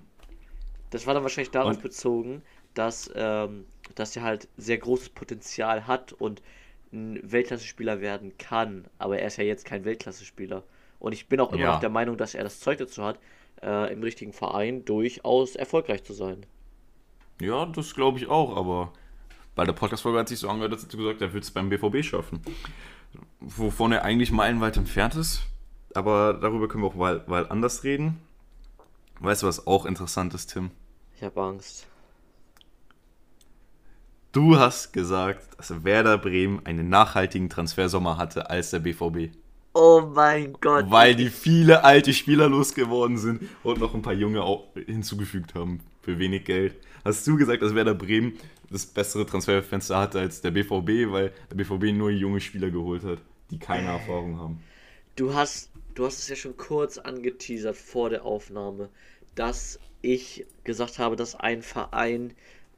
[0.90, 2.43] Das war dann wahrscheinlich darauf Und- bezogen,
[2.74, 6.43] dass, ähm, dass er halt sehr großes Potenzial hat und
[6.93, 8.84] ein Weltklasse-Spieler werden kann.
[8.99, 10.62] Aber er ist ja jetzt kein Weltklasse-Spieler.
[10.99, 11.72] Und ich bin auch immer Ja.
[11.72, 13.18] noch der Meinung, dass er das Zeug dazu hat,
[13.62, 16.45] äh, im richtigen Verein durchaus erfolgreich zu sein.
[17.40, 18.93] Ja, das glaube ich auch, aber
[19.55, 21.68] bei der Podcast-Folge hat sich so angehört, dass du gesagt hast, er wird es beim
[21.68, 22.40] BVB schaffen.
[23.40, 25.43] Wovon er eigentlich meilenweit entfernt ist.
[25.95, 28.18] Aber darüber können wir auch mal, mal anders reden.
[29.20, 30.70] Weißt du, was auch interessant ist, Tim?
[31.16, 31.86] Ich habe Angst.
[34.33, 39.30] Du hast gesagt, dass Werder Bremen einen nachhaltigen Transfersommer hatte als der BVB.
[39.74, 40.91] Oh mein Gott.
[40.91, 45.80] Weil die viele alte Spieler losgeworden sind und noch ein paar junge auch hinzugefügt haben
[46.01, 46.76] für wenig Geld.
[47.05, 48.39] Hast du gesagt, dass Werder Bremen
[48.70, 53.18] das bessere Transferfenster hatte als der BVB, weil der BVB nur junge Spieler geholt hat,
[53.51, 54.62] die keine Erfahrung haben.
[55.14, 58.89] Du hast, du hast es ja schon kurz angeteasert vor der Aufnahme,
[59.35, 62.33] dass ich gesagt habe, dass ein Verein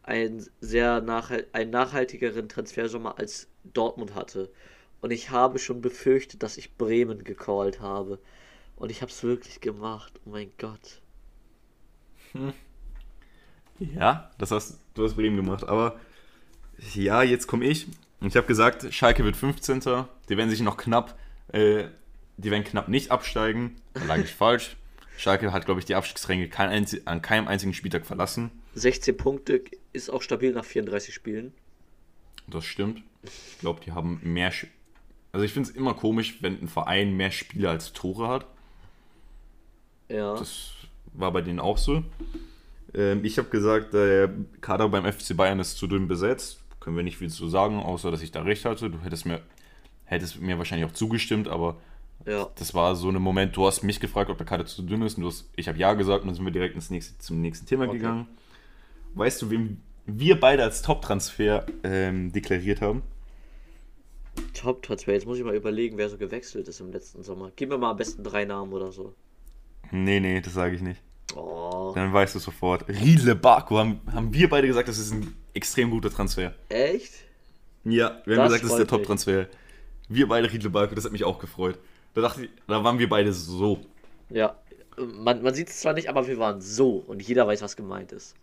[0.05, 4.51] einen sehr nachhal einen nachhaltigeren Transfersommer als Dortmund hatte.
[5.01, 8.19] Und ich habe schon befürchtet, dass ich Bremen gecallt habe.
[8.77, 10.13] Und ich habe es wirklich gemacht.
[10.25, 11.01] Oh mein Gott.
[13.79, 15.99] Ja, das hast du hast Bremen gemacht, aber
[16.95, 17.87] ja, jetzt komme ich.
[18.21, 19.81] Und ich habe gesagt, Schalke wird 15.
[20.29, 21.19] Die werden sich noch knapp,
[21.53, 21.85] äh,
[22.37, 23.77] die werden knapp nicht absteigen.
[23.95, 24.77] Da lag ich falsch.
[25.17, 28.51] Schalke hat, glaube ich, die Abstiegsränge kein an keinem einzigen Spieltag verlassen.
[28.75, 29.63] 16 Punkte
[29.95, 31.55] ist auch stabil nach 34 Spielen.
[32.47, 33.03] Das stimmt.
[33.23, 34.51] Ich glaube, die haben mehr.
[34.51, 34.67] Sch
[35.33, 38.47] also ich finde es immer komisch, wenn ein Verein mehr Spieler als Tore hat.
[40.09, 40.37] Ja.
[40.37, 40.73] Das
[41.13, 42.05] war bei denen auch so.
[42.95, 44.31] Ähm, ich habe gesagt, der
[44.61, 46.61] Kader beim FC Bayern ist zu dünn besetzt.
[46.79, 48.91] Können wir nicht viel zu sagen, außer dass ich da recht hatte.
[48.91, 49.41] Du hättest mir,
[50.05, 51.81] hättest mir wahrscheinlich auch zugestimmt, aber
[52.27, 52.49] ja.
[52.57, 55.19] das war so ein Moment, du hast mich gefragt, ob der Kader zu dünn ist.
[55.19, 57.67] Und hast, ich habe ja gesagt und dann sind wir direkt ins nächste, zum nächsten
[57.67, 57.95] Thema Okay.
[57.95, 58.29] gegangen.
[59.15, 63.03] Weißt du, wem wir beide als Top-Transfer ähm, deklariert haben?
[64.55, 65.13] Top-Transfer.
[65.13, 67.53] Jetzt muss ich mal überlegen, wer so gewechselt ist im letzten Sommer.
[67.57, 69.15] Gib mir mal am besten drei Namen oder so.
[69.91, 71.01] Nee, nee, das sage ich nicht.
[71.37, 71.93] Oh.
[71.95, 72.89] Dann weißt du sofort.
[72.89, 76.53] Riedle Baku haben, haben wir beide gesagt, das ist ein extrem guter Transfer.
[76.69, 77.13] Echt?
[77.85, 78.87] Ja, wir haben Das gesagt, das ist der.
[78.87, 79.47] Top-Transfer.
[80.09, 81.79] Wir beide Riedle Baku, das hat mich auch gefreut.
[82.15, 83.81] Da dachte ich, da waren wir beide so.
[84.31, 84.57] Ja.
[84.97, 88.13] Man, man sieht es zwar nicht, aber wir waren so und jeder weiß, was gemeint
[88.13, 88.35] ist.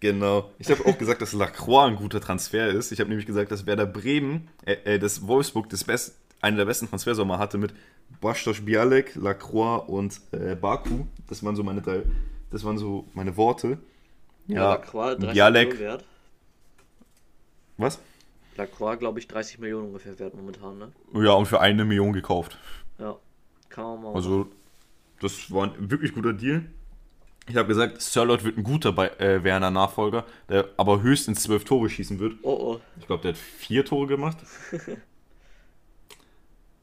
[0.00, 0.50] Genau.
[0.58, 2.92] Ich habe auch gesagt, dass Lacroix ein guter Transfer ist.
[2.92, 6.66] Ich habe nämlich gesagt, dass Werder Bremen, äh, äh, dass Wolfsburg das best, einen der
[6.66, 7.72] besten Transfersommer hatte mit
[8.20, 11.06] Bastos Bialek, Lacroix und äh, Baku.
[11.28, 12.02] Das waren so meine drei,
[12.50, 13.78] das waren so meine Worte.
[14.46, 15.68] Ja, Lacroix, 30 Bialek.
[15.70, 16.04] Millionen wert.
[17.78, 17.98] Was?
[18.56, 20.92] Lacroix, glaube ich, 30 Millionen ungefähr wert momentan, ne?
[21.14, 22.58] Ja, und für eine Million gekauft.
[22.98, 23.16] Ja.
[23.68, 24.48] Kann man mal Also,
[25.20, 26.64] das war ein wirklich guter Deal.
[27.48, 31.64] Ich habe gesagt, Sirlot wird ein guter bei, äh, Werner Nachfolger, der aber höchstens zwölf
[31.64, 32.34] Tore schießen wird.
[32.42, 32.80] Oh oh.
[32.98, 34.36] Ich glaube, der hat vier Tore gemacht.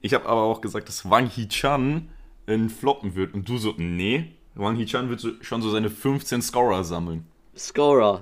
[0.02, 2.10] ich habe aber auch gesagt, dass Wang Hee-chan
[2.48, 3.34] ein Floppen wird.
[3.34, 7.26] Und du so, nee, Wang Hee-chan wird so, schon so seine 15 Scorer sammeln.
[7.58, 8.22] Scorer.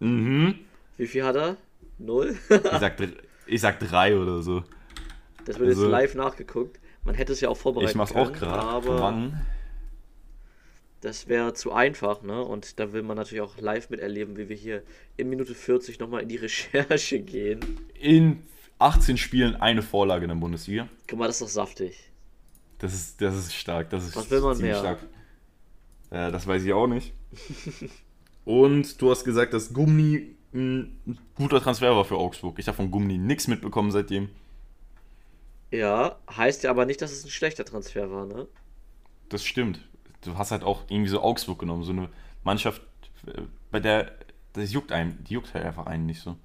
[0.00, 0.54] Mhm.
[0.96, 1.56] Wie viel hat er?
[1.98, 2.36] Null?
[2.50, 2.96] Ich sag,
[3.46, 4.62] ich sag drei oder so.
[5.44, 6.80] Das wird jetzt Also- live nachgeguckt.
[7.04, 9.32] Man hätte es ja auch vorbereitet Ich mach's auch gerade.
[11.00, 12.42] Das wäre zu einfach, ne?
[12.42, 14.82] Und da will man natürlich auch live miterleben, wie wir hier
[15.16, 17.60] in Minute 40 nochmal in die Recherche gehen.
[18.00, 18.42] In
[18.78, 20.88] 18 Spielen eine Vorlage in der Bundesliga.
[21.08, 22.10] Guck mal, das ist doch saftig.
[22.78, 23.90] Das ist, das ist stark.
[23.90, 24.78] Das ist Was will man mehr?
[24.78, 24.98] stark.
[26.10, 27.12] Äh, das weiß ich auch nicht.
[28.44, 32.58] Und du hast gesagt, dass Gummi ein guter Transfer war für Augsburg.
[32.58, 34.28] Ich habe von Gummi nichts mitbekommen seitdem.
[35.70, 38.46] Ja, heißt ja aber nicht, dass es ein schlechter Transfer war, ne?
[39.28, 39.80] Das stimmt.
[40.26, 41.84] Du hast halt auch irgendwie so Augsburg genommen.
[41.84, 42.08] So eine
[42.44, 42.82] Mannschaft,
[43.26, 44.12] äh, bei der
[44.52, 46.36] das juckt einem, die juckt halt einfach einen nicht so.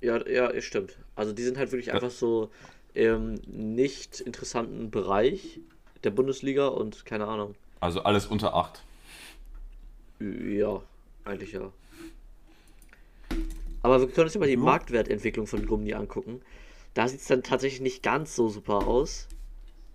[0.00, 0.96] Ja, ja, stimmt.
[1.14, 1.94] Also die sind halt wirklich Ja.
[1.94, 2.50] einfach so
[2.94, 5.60] im nicht interessanten Bereich
[6.04, 7.54] der Bundesliga und keine Ahnung.
[7.80, 8.82] Also alles unter 8.
[10.20, 10.82] Ja,
[11.24, 11.70] eigentlich ja.
[13.82, 14.56] Aber wir können uns ja mal die.
[14.56, 16.40] Marktwertentwicklung von Gummi angucken.
[16.94, 19.28] Da sieht es dann tatsächlich nicht ganz so super aus.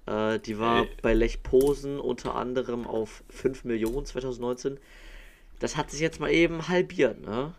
[0.05, 0.87] Äh, die war Äh.
[1.01, 4.77] bei Lech Posen unter anderem auf 5 Millionen 2019.
[5.59, 7.53] Das hat sich jetzt mal eben halbiert, ne?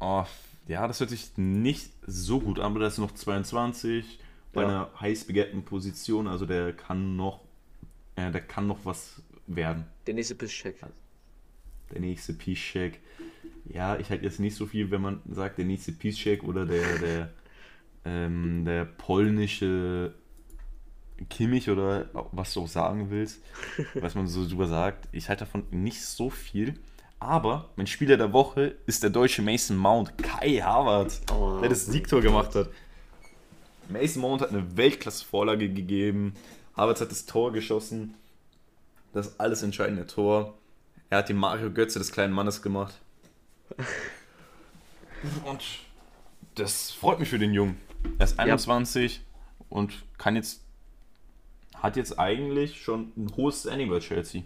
[0.00, 0.24] Oh,
[0.68, 4.20] ja, das hört sich nicht so gut an, aber der ist noch 22
[4.52, 4.68] bei Ja.
[4.68, 7.40] einer heiß begehrten Position, also der kann noch,
[8.16, 9.86] äh, der kann noch was werden.
[10.06, 10.76] Der nächste Pisscheck.
[11.90, 13.00] Der nächste Piszczek.
[13.64, 16.98] Ja, ich halte jetzt nicht so viel, wenn man sagt, der nächste Piszczek oder der,
[16.98, 17.30] der,
[18.04, 20.12] ähm, der polnische
[21.30, 23.40] Kimmich oder was du auch sagen willst,
[23.94, 25.08] was man so drüber sagt.
[25.12, 26.74] Ich halte davon nicht so viel.
[27.20, 31.58] Aber mein Spieler der Woche ist der deutsche Mason Mount, Kai Havertz, Oh.
[31.60, 32.68] der das Siegtor gemacht hat.
[33.88, 36.34] Mason Mount hat eine Weltklasse-Vorlage gegeben.
[36.76, 38.14] Havertz hat das Tor geschossen.
[39.12, 40.54] Das alles entscheidende Tor.
[41.10, 42.94] Er hat den Mario Götze des kleinen Mannes gemacht.
[45.44, 45.62] Und
[46.54, 47.78] das freut mich für den Jungen.
[48.18, 49.20] Er ist 21
[49.68, 50.60] und kann jetzt
[51.82, 54.44] hat jetzt eigentlich schon ein hohes Standing bei Chelsea.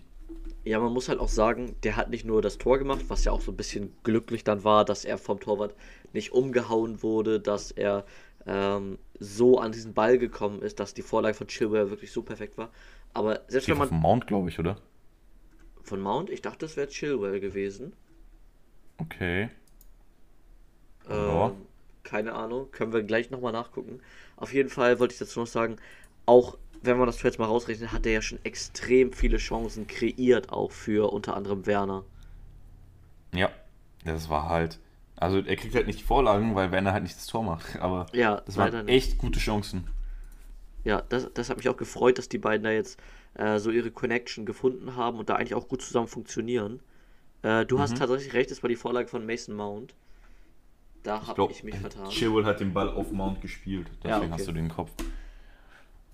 [0.65, 3.33] Ja, man muss halt auch sagen, der hat nicht nur das Tor gemacht, was ja
[3.33, 5.75] auch so ein bisschen glücklich dann war, dass er vom Torwart
[6.13, 8.05] nicht umgehauen wurde, dass er
[8.47, 12.59] ähm, so an diesen Ball gekommen ist, dass die Vorlage von Chilwell wirklich so perfekt
[12.59, 12.71] war.
[13.13, 14.79] Aber selbst wenn man dem Mount, glaube ich, oder?
[15.83, 17.93] von Mount, ich dachte, das wäre Chilwell gewesen.
[19.01, 19.51] Okay.
[21.09, 21.57] Ähm, Ja.
[22.03, 24.01] keine Ahnung, können wir gleich nochmal nachgucken.
[24.37, 25.77] Auf jeden Fall wollte ich dazu noch sagen,
[26.27, 30.51] auch wenn man das jetzt mal rausrechnet, hat er ja schon extrem viele Chancen kreiert,
[30.53, 32.05] auch für unter anderem Werner.
[33.35, 33.51] Ja,
[34.05, 34.79] das war halt.
[35.17, 37.79] Also er kriegt halt nicht die Vorlagen, weil Werner halt nicht das Tor macht.
[37.81, 39.87] Aber Ja, das waren echt gute Chancen.
[40.85, 42.99] Ja, das, das hat mich auch gefreut, dass die beiden da jetzt
[43.35, 46.81] äh, so ihre Connection gefunden haben und da eigentlich auch gut zusammen funktionieren.
[47.43, 47.81] Äh, du Mhm.
[47.83, 49.95] hast tatsächlich recht, es war die Vorlage von Mason Mount.
[51.05, 52.09] Da habe ich mich vertan.
[52.11, 53.89] Chilwell hat den Ball auf Mount gespielt.
[54.05, 54.41] Ja, Deswegen okay.
[54.41, 54.91] hast du den Kopf.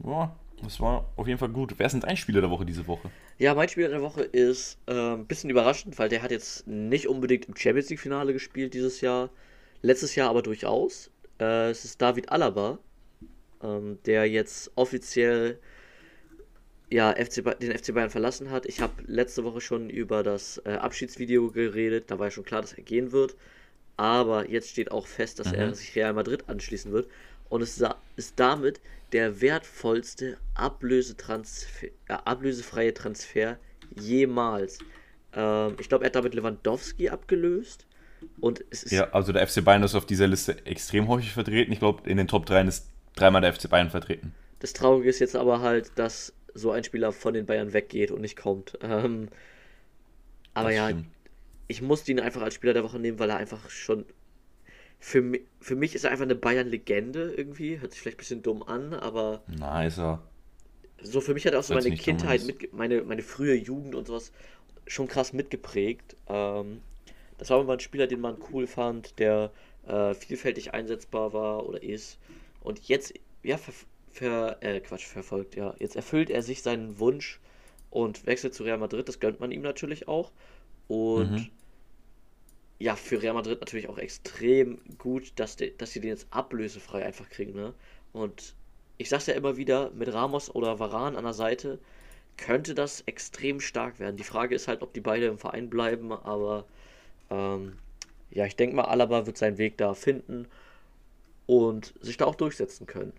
[0.05, 1.75] Ja, das war auf jeden Fall gut.
[1.79, 3.11] Wer sind dein Spieler der Woche diese Woche?
[3.39, 7.07] Ja, mein Spieler der Woche ist äh, ein bisschen überraschend, weil der hat jetzt nicht
[7.09, 9.31] unbedingt im Champions League Finale gespielt dieses Jahr.
[9.83, 11.11] Letztes Jahr aber durchaus.
[11.41, 12.79] Äh, es ist David Alaba,
[13.63, 15.59] ähm, der jetzt offiziell
[16.91, 18.65] ja, FC, Ba- den FC Bayern verlassen hat.
[18.67, 22.11] Ich habe letzte Woche schon über das äh, Abschiedsvideo geredet.
[22.11, 23.37] Da war ja schon klar, dass er gehen wird.
[23.97, 25.55] Aber jetzt steht auch fest, dass Mhm.
[25.59, 27.11] er sich Real Madrid anschließen wird.
[27.51, 27.83] Und es
[28.17, 28.81] ist damit
[29.13, 33.59] der wertvollste Ablösetransfer, äh, ablösefreie Transfer
[33.95, 34.79] jemals.
[35.33, 37.87] Ähm, ich glaube, er hat damit Lewandowski abgelöst.
[38.41, 41.73] Und es ist Ja, also der FC Bayern ist auf dieser Liste extrem häufig vertreten.
[41.73, 44.35] Ich glaube, in den Top 3 ist dreimal der FC Bayern vertreten.
[44.61, 48.21] Das Traurige ist jetzt aber halt, dass so ein Spieler von den Bayern weggeht und
[48.21, 48.79] nicht kommt.
[48.83, 49.29] Ähm,
[50.55, 51.07] aber Das ja, stimmt.
[51.69, 54.05] ich musste ihn einfach als Spieler der Woche nehmen, weil er einfach schon.
[55.01, 55.23] Für,
[55.61, 57.81] für mich ist er einfach eine Bayern-Legende irgendwie.
[57.81, 60.23] Hört sich vielleicht ein bisschen dumm an, aber Na, ist er.
[61.03, 64.07] so für mich hat er auch so meine Kindheit, mit, meine, meine frühe Jugend und
[64.07, 64.33] sowas
[64.87, 66.17] schon krass mitgeprägt.
[66.29, 66.83] Ähm,
[67.39, 69.53] das war immer ein Spieler, den man cool fand, der
[69.87, 72.19] äh, vielfältig einsetzbar war oder ist.
[72.61, 73.75] Und jetzt, ja, ver,
[74.11, 75.75] ver, äh, Quatsch, verfolgt, ja.
[75.79, 77.41] Jetzt erfüllt er sich seinen Wunsch
[77.91, 79.09] und wechselt zu Real Madrid.
[79.09, 80.33] Das gönnt man ihm natürlich auch.
[80.89, 81.51] Und Mhm.
[82.79, 87.05] Ja, für Real Madrid natürlich auch extrem gut, dass, de, dass sie den jetzt ablösefrei
[87.05, 87.74] einfach kriegen, ne?
[88.12, 88.55] Und
[88.99, 91.79] ich sag's ja immer wieder, mit Ramos oder Varan an der Seite
[92.37, 94.16] könnte das extrem stark werden.
[94.16, 96.64] Die Frage ist halt, ob die beide im Verein bleiben, aber
[97.31, 97.74] ähm,
[98.31, 100.47] ja, ich denke mal, Alaba wird seinen Weg da finden
[101.47, 103.12] und sich da auch durchsetzen können.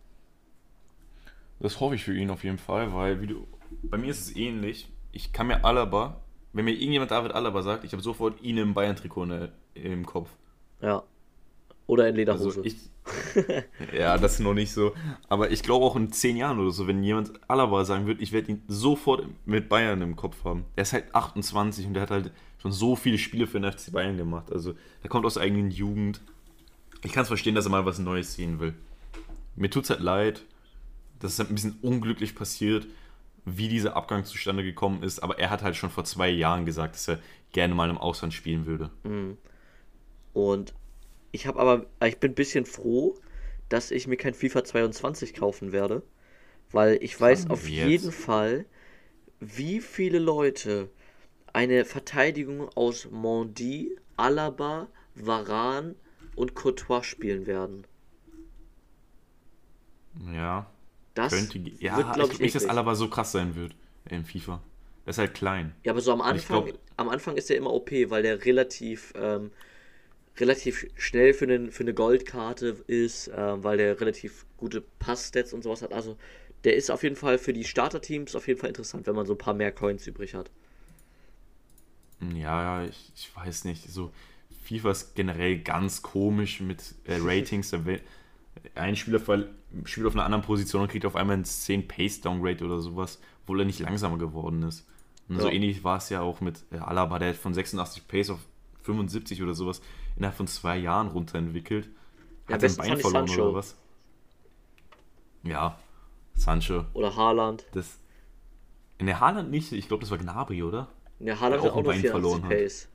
[1.60, 3.46] Das hoffe ich für ihn auf jeden Fall, weil du,
[3.84, 4.90] bei mir ist es ähnlich.
[5.12, 6.22] Ich kann mir Alaba,
[6.54, 9.28] wenn mir irgendjemand David Alaba sagt, ich habe sofort ihn im Bayern-Trikot
[9.76, 10.30] im Kopf.
[10.82, 11.04] Ja.
[11.88, 12.60] Oder in Lederhose.
[12.60, 12.76] Also ich,
[13.98, 14.94] ja, das ist noch nicht so.
[15.28, 18.32] Aber ich glaube auch in zehn Jahren oder so, wenn jemand Alaba sagen wird, ich
[18.32, 20.66] werde ihn sofort mit Bayern im Kopf haben.
[20.76, 22.32] Er ist halt 28 und der hat halt
[22.62, 24.52] schon so viele Spiele für den FC Bayern gemacht.
[24.52, 26.22] Also er kommt aus der eigenen Jugend.
[27.04, 28.76] Ich kann es verstehen, dass er mal was Neues sehen will.
[29.56, 30.44] Mir tut es halt leid,
[31.20, 32.88] dass es halt ein bisschen unglücklich passiert,
[33.46, 35.20] wie dieser Abgang zustande gekommen ist.
[35.22, 37.20] Aber er hat halt schon vor zwei Jahren gesagt, dass er
[37.52, 38.92] gerne mal im Ausland spielen würde.
[39.04, 39.38] Mhm.
[40.34, 40.74] Und
[41.32, 43.16] ich habe aber, ich bin ein bisschen froh,
[43.70, 46.04] dass ich mir kein FIFA 22 kaufen werde,
[46.72, 47.88] weil ich weiß auf jetzt.
[47.90, 48.66] jeden Fall,
[49.40, 50.90] wie viele Leute
[51.54, 55.96] eine Verteidigung aus Mondi, Alaba, Varan
[56.36, 57.86] und Courtois spielen werden.
[60.34, 60.68] Ja.
[61.24, 63.76] Das könnte, ja, wird, glaube ich, ich nicht, dass Alaba so krass sein wird
[64.10, 64.62] im FIFA.
[65.06, 65.74] Das ist halt klein.
[65.84, 69.14] Ja, aber so am Anfang, glaub, am Anfang ist er immer OP, weil der relativ
[69.16, 69.52] ähm,
[70.38, 75.64] relativ schnell für, einen, für eine Goldkarte ist, äh, weil der relativ gute Passstats und
[75.64, 75.94] sowas hat.
[75.94, 76.18] Also
[76.64, 79.34] der ist auf jeden Fall für die Starterteams auf jeden Fall interessant, wenn man so
[79.34, 80.52] ein paar mehr Coins übrig hat.
[82.36, 83.90] Ja, ich, ich weiß nicht.
[83.90, 84.12] So
[84.64, 87.74] FIFA ist generell ganz komisch mit äh, Ratings.
[88.76, 89.20] Ein Spieler
[89.86, 93.20] spielt auf einer anderen Position und kriegt auf einmal ein 10 Pace Downgrade oder sowas,
[93.44, 94.88] obwohl er nicht langsamer geworden ist.
[95.28, 95.42] Und ja.
[95.44, 98.40] so ähnlich war es ja auch mit äh, Alaba, der hat von 86 Pace auf
[98.82, 99.82] 75 oder sowas
[100.16, 101.90] innerhalb von zwei Jahren runterentwickelt.
[102.48, 103.44] Ja, Hat sein Bein verloren Sancho.
[103.44, 103.78] oder was?
[105.44, 105.78] Ja,
[106.34, 106.86] Sancho.
[106.94, 107.66] Oder Haaland.
[107.74, 108.00] Das,
[108.98, 110.88] in der Haaland nicht, ich glaube, das war Gnabry, oder?
[111.20, 112.90] In der Haaland der auch, auch noch Bein verloren Pace.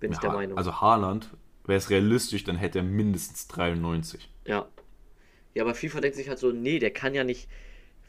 [0.00, 0.58] Bin ja, ich der Meinung.
[0.58, 1.30] Also Haaland,
[1.66, 4.28] wäre es realistisch, dann hätte er mindestens 93.
[4.46, 4.68] Ja.
[5.54, 7.48] Ja, aber FIFA denkt sich halt so, nee, der kann ja nicht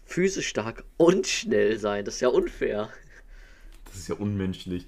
[0.06, 2.06] physisch stark und schnell sein.
[2.06, 2.90] Das ist ja unfair.
[3.86, 4.86] Das ist ja unmenschlich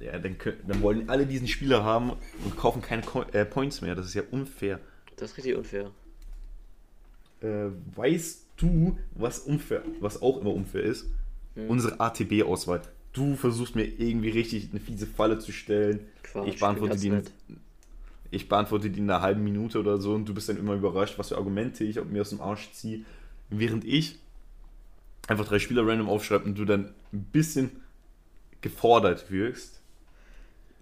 [0.00, 2.12] ja, dann, dann wollen alle diesen Spieler haben
[2.44, 3.94] und kaufen keine Co äh, Points mehr.
[3.94, 4.80] Das ist ja unfair.
[5.16, 5.90] Das ist richtig unfair.
[7.42, 11.06] Äh, weißt du, was unfair, was auch immer unfair ist?
[11.54, 11.68] Hm.
[11.68, 12.82] Unsere ATB-Auswahl.
[13.12, 16.00] Du versuchst mir irgendwie richtig eine fiese Falle zu stellen.
[16.22, 17.08] Quatsch, ich beantworte die.
[17.08, 17.24] In,
[18.30, 21.18] ich beantworte die in einer halben Minute oder so und du bist dann immer überrascht,
[21.18, 23.04] was für Argumente ich mir aus dem Arsch ziehe.
[23.48, 24.18] Während ich
[25.26, 27.70] einfach drei Spieler random aufschreibe und du dann ein bisschen
[28.60, 29.80] gefordert wirkst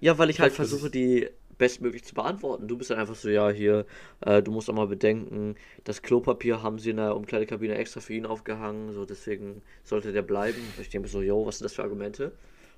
[0.01, 2.69] ja, weil ich halt versuche, die bestmöglich zu beantworten.
[2.69, 3.85] Du bist dann einfach so, ja, hier,
[4.21, 8.15] äh, du musst auch mal bedenken, das Klopapier haben sie in der Umkleidekabine extra für
[8.15, 10.61] ihn aufgehangen, so deswegen sollte der bleiben.
[10.81, 12.33] Ich denke so, yo, was sind das für Argumente?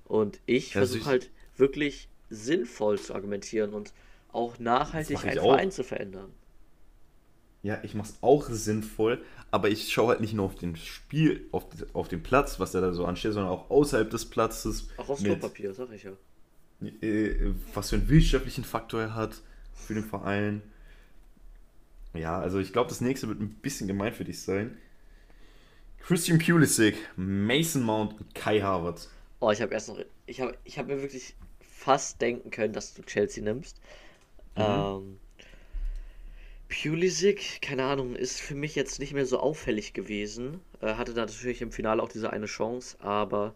[0.06, 3.92] Und ich also versuche halt wirklich sinnvoll zu argumentieren und
[4.32, 5.72] auch nachhaltig einen Verein auch.
[5.72, 6.32] zu verändern.
[7.62, 11.66] Ja, ich mach's auch sinnvoll, aber ich schaue halt nicht nur auf den Spiel, auf,
[11.92, 14.88] auf den Platz, was da so ansteht, sondern auch außerhalb des Platzes.
[14.96, 16.12] Auch aufs Klopapier, sag ich ja.
[16.80, 19.40] Äh, was für einen wirtschaftlichen Faktor er hat
[19.74, 20.62] für den Verein.
[22.14, 24.76] Ja, also ich glaube, das nächste wird ein bisschen gemein für dich sein.
[26.00, 29.10] Christian Pulisic, Mason Mount und Kai Havertz.
[29.40, 29.98] Oh, ich habe erst noch.
[30.26, 33.80] Ich habe ich hab mir wirklich fast denken können, dass du Chelsea nimmst.
[34.56, 34.62] Mhm.
[34.62, 35.18] Ähm,
[36.68, 40.60] Pulisic, keine Ahnung, ist für mich jetzt nicht mehr so auffällig gewesen.
[40.80, 43.54] Äh, hatte da natürlich im Finale auch diese eine Chance, aber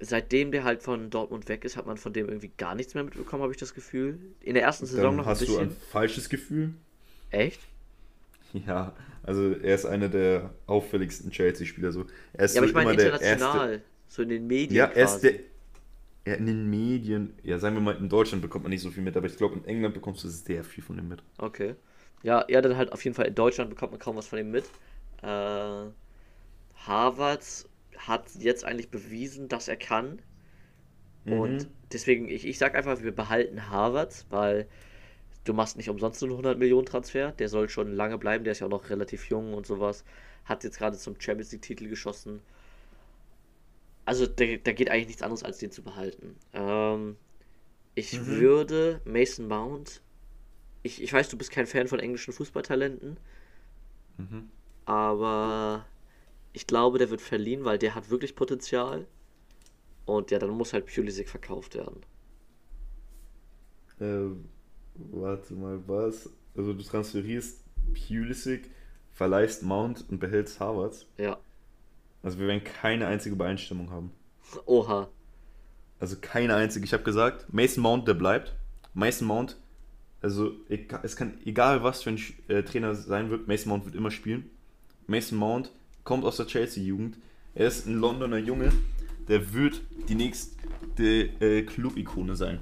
[0.00, 3.04] seitdem der halt von Dortmund weg ist, hat man von dem irgendwie gar nichts mehr
[3.04, 4.18] mitbekommen, habe ich das Gefühl.
[4.40, 5.70] In der ersten Saison Dann noch hast ein bisschen.
[5.70, 6.74] Hast du ein falsches Gefühl?
[7.30, 7.60] Echt?
[8.52, 11.92] Ja, also er ist einer der auffälligsten Chelsea-Spieler.
[11.92, 12.06] So.
[12.32, 14.76] Er ist ja, aber ich meine international, erste, so in den Medien.
[14.76, 15.34] Ja, er ist der.
[16.26, 19.02] Ja, in den Medien, ja, sagen wir mal, in Deutschland bekommt man nicht so viel
[19.02, 21.22] mit, aber ich glaube, in England bekommst du sehr viel von ihm mit.
[21.38, 21.74] Okay.
[22.22, 24.50] Ja, ja, dann halt auf jeden Fall in Deutschland bekommt man kaum was von ihm
[24.50, 24.64] mit.
[25.22, 25.86] Äh,
[26.86, 27.66] Harvards
[27.98, 30.22] hat jetzt eigentlich bewiesen, dass er kann.
[31.24, 31.32] Mhm.
[31.40, 34.66] Und deswegen, ich, ich sag einfach, wir behalten Harvard, weil
[35.44, 37.32] du machst nicht umsonst einen 100 Millionen Transfer.
[37.32, 38.44] Der soll schon lange bleiben.
[38.44, 40.04] Der ist ja auch noch relativ jung und sowas.
[40.44, 42.40] Hat jetzt gerade zum Champions League Titel geschossen.
[44.04, 46.36] Also da, da geht eigentlich nichts anderes, als den zu behalten.
[46.54, 47.16] Ähm,
[47.94, 48.26] ich mhm.
[48.26, 50.00] würde Mason Mount.
[50.82, 53.18] Ich, ich weiß, du bist kein Fan von englischen Fußballtalenten.
[54.16, 54.50] Mhm.
[54.86, 55.84] Aber
[56.52, 59.06] ich glaube, der wird verliehen, weil der hat wirklich Potenzial.
[60.06, 62.00] Und ja, dann muss halt Pulisic verkauft werden.
[64.00, 64.34] Äh,
[64.94, 66.30] warte mal, was?
[66.56, 68.70] Also du transferierst Pulisic
[69.12, 71.06] verleihst Mount und behältst Harvards.
[71.18, 71.38] Ja.
[72.22, 74.12] Also wir werden keine einzige Übereinstimmung haben.
[74.64, 75.08] Oha.
[76.00, 76.84] Also keine einzige.
[76.84, 78.54] Ich habe gesagt, Mason Mount, der bleibt.
[78.94, 79.56] Mason Mount,
[80.20, 80.52] also
[81.02, 84.50] es kann egal was für ein äh, Trainer sein wird, Mason Mount wird immer spielen.
[85.06, 85.70] Mason Mount
[86.08, 87.18] kommt aus der Chelsea-Jugend.
[87.54, 88.72] Er ist ein Londoner Junge,
[89.28, 90.54] der wird die nächste
[91.04, 92.60] äh, Club-Ikone sein.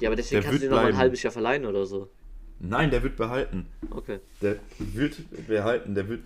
[0.00, 2.10] Ja, aber deswegen der kannst du ihn noch ein halbes Jahr verleihen oder so.
[2.58, 3.66] Nein, der wird behalten.
[3.88, 4.18] Okay.
[4.42, 5.94] Der wird behalten.
[5.94, 6.24] Der wird,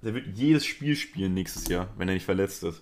[0.00, 2.80] der wird jedes Spiel spielen nächstes Jahr, wenn er nicht verletzt ist.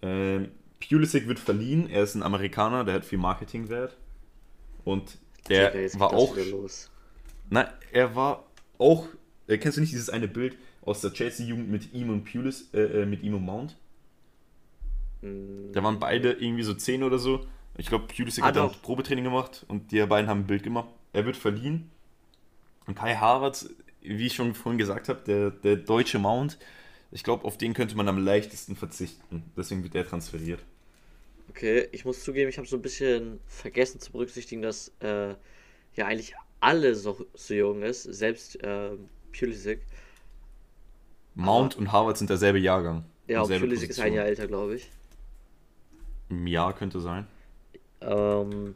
[0.00, 1.90] Ähm, Pulisic wird verliehen.
[1.90, 3.96] Er ist ein Amerikaner, der hat viel Marketingwert.
[4.84, 5.18] Und
[5.48, 6.36] der war auch.
[7.48, 8.46] Nein, er war
[8.78, 9.08] auch.
[9.48, 13.02] Äh, kennst du nicht dieses eine Bild aus der Chelsea-Jugend mit ihm und Pulis, äh,
[13.02, 13.76] äh mit ihm und Mount?
[15.22, 15.72] Mm.
[15.72, 17.46] Da waren beide irgendwie so 10 oder so.
[17.76, 20.88] Ich glaube, Pulisic ah, hat dann Probetraining gemacht und die beiden haben ein Bild gemacht.
[21.12, 21.90] Er wird verliehen.
[22.86, 23.70] Und Kai Havertz,
[24.00, 26.58] wie ich schon vorhin gesagt habe, der, der deutsche Mount,
[27.12, 29.44] ich glaube, auf den könnte man am leichtesten verzichten.
[29.56, 30.60] Deswegen wird er transferiert.
[31.48, 35.34] Okay, ich muss zugeben, ich habe so ein bisschen vergessen zu berücksichtigen, dass äh,
[35.96, 38.90] ja eigentlich alle so, so jung ist, selbst äh,
[39.36, 39.80] Pulisic.
[41.34, 43.04] Mount Aber, und Harvard sind derselbe Jahrgang.
[43.28, 44.90] Ja, Pulisic ist ein Jahr älter, glaube ich.
[46.28, 47.26] Im Jahr könnte sein.
[48.00, 48.74] Ähm,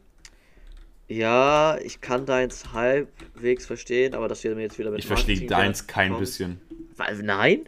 [1.07, 5.45] ja, ich kann deins halbwegs verstehen, aber das wird mir jetzt wieder mit Ich verstehe
[5.47, 6.19] deins kein kommt.
[6.21, 6.61] bisschen.
[7.21, 7.67] Nein?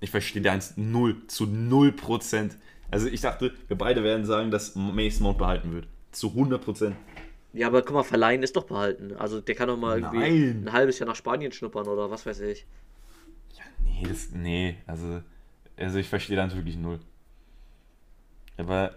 [0.00, 2.56] Ich verstehe deins null, zu null Prozent.
[2.90, 5.86] Also ich dachte, wir beide werden sagen, dass Mason Mount behalten wird.
[6.12, 6.96] Zu 100 Prozent.
[7.52, 9.14] Ja, aber guck mal, verleihen ist doch behalten.
[9.16, 10.64] Also der kann doch mal irgendwie Nein.
[10.66, 12.66] ein halbes Jahr nach Spanien schnuppern oder was weiß ich.
[14.04, 15.22] Nee, das, nee, also,
[15.76, 17.00] also ich verstehe deins wirklich null.
[18.56, 18.94] Aber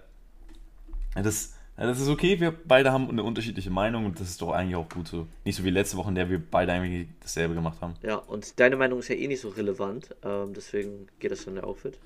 [1.16, 4.76] das, das ist okay, wir beide haben eine unterschiedliche Meinung und das ist doch eigentlich
[4.76, 5.28] auch gut so.
[5.46, 7.96] Nicht so wie letzte Woche, in der wir beide eigentlich dasselbe gemacht haben.
[8.04, 11.56] Ja, und deine Meinung ist ja eh nicht so relevant, ähm, deswegen geht das dann
[11.56, 11.98] ja auch fit.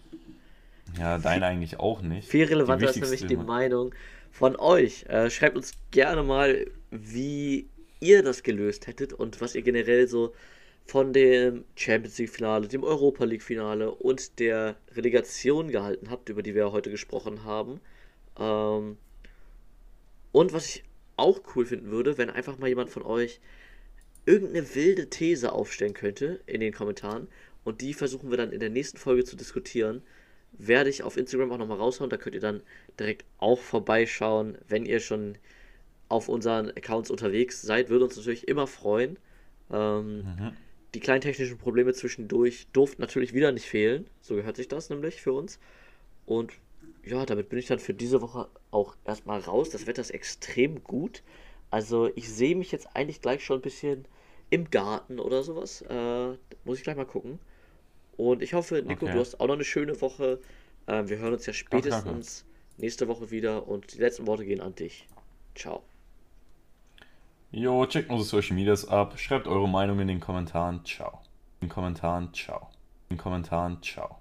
[0.98, 2.28] Ja, deine eigentlich auch nicht.
[2.28, 3.94] Viel relevanter ist nämlich die Meinung
[4.32, 5.06] von euch.
[5.08, 7.68] Äh, schreibt uns gerne mal, wie
[8.02, 10.34] ihr das gelöst hättet und was ihr generell so
[10.92, 16.44] von dem Champions League Finale, dem Europa League Finale und der Relegation gehalten habt, über
[16.44, 17.80] die wir heute gesprochen haben.
[18.38, 18.98] Ähm,
[20.34, 20.84] und was ich
[21.16, 23.40] auch cool finden würde, wenn einfach mal jemand von euch
[24.26, 27.30] irgendeine wilde These aufstellen könnte in den Kommentaren
[27.64, 30.02] und die versuchen wir dann in der nächsten Folge zu diskutieren.
[30.52, 32.64] Werde ich auf Instagram auch nochmal raushauen, da könnt ihr dann
[33.00, 35.38] direkt auch vorbeischauen, wenn ihr schon
[36.10, 37.88] auf unseren Accounts unterwegs seid.
[37.88, 39.18] Würde uns natürlich immer freuen.
[39.72, 40.52] Ähm, mhm.
[40.94, 44.08] Die kleinen technischen Probleme zwischendurch durften natürlich wieder nicht fehlen.
[44.22, 45.60] So gehört sich das nämlich für uns.
[46.26, 46.54] Und
[47.06, 49.70] ja, damit bin ich dann für diese Woche auch erstmal raus.
[49.70, 51.24] Das Wetter ist extrem gut.
[51.70, 54.06] Also ich sehe mich jetzt eigentlich gleich schon ein bisschen
[54.50, 55.82] im Garten oder sowas.
[55.84, 56.32] Äh,
[56.66, 57.40] muss ich gleich mal gucken.
[58.18, 59.14] Und ich hoffe, Nico, okay.
[59.16, 60.40] du hast auch noch eine schöne Woche.
[60.88, 62.46] Äh, wir hören uns ja spätestens
[62.78, 63.68] nächste Woche wieder.
[63.68, 65.08] Und die letzten Worte gehen an dich.
[65.56, 65.84] Ciao.
[67.54, 69.20] Jo, checkt unsere Social Medias ab.
[69.20, 70.86] Schreibt eure Meinung in den Kommentaren.
[70.86, 71.20] Ciao.
[71.60, 72.34] In den Kommentaren.
[72.34, 72.70] Ciao.
[73.10, 73.82] In den Kommentaren.
[73.82, 74.21] Ciao.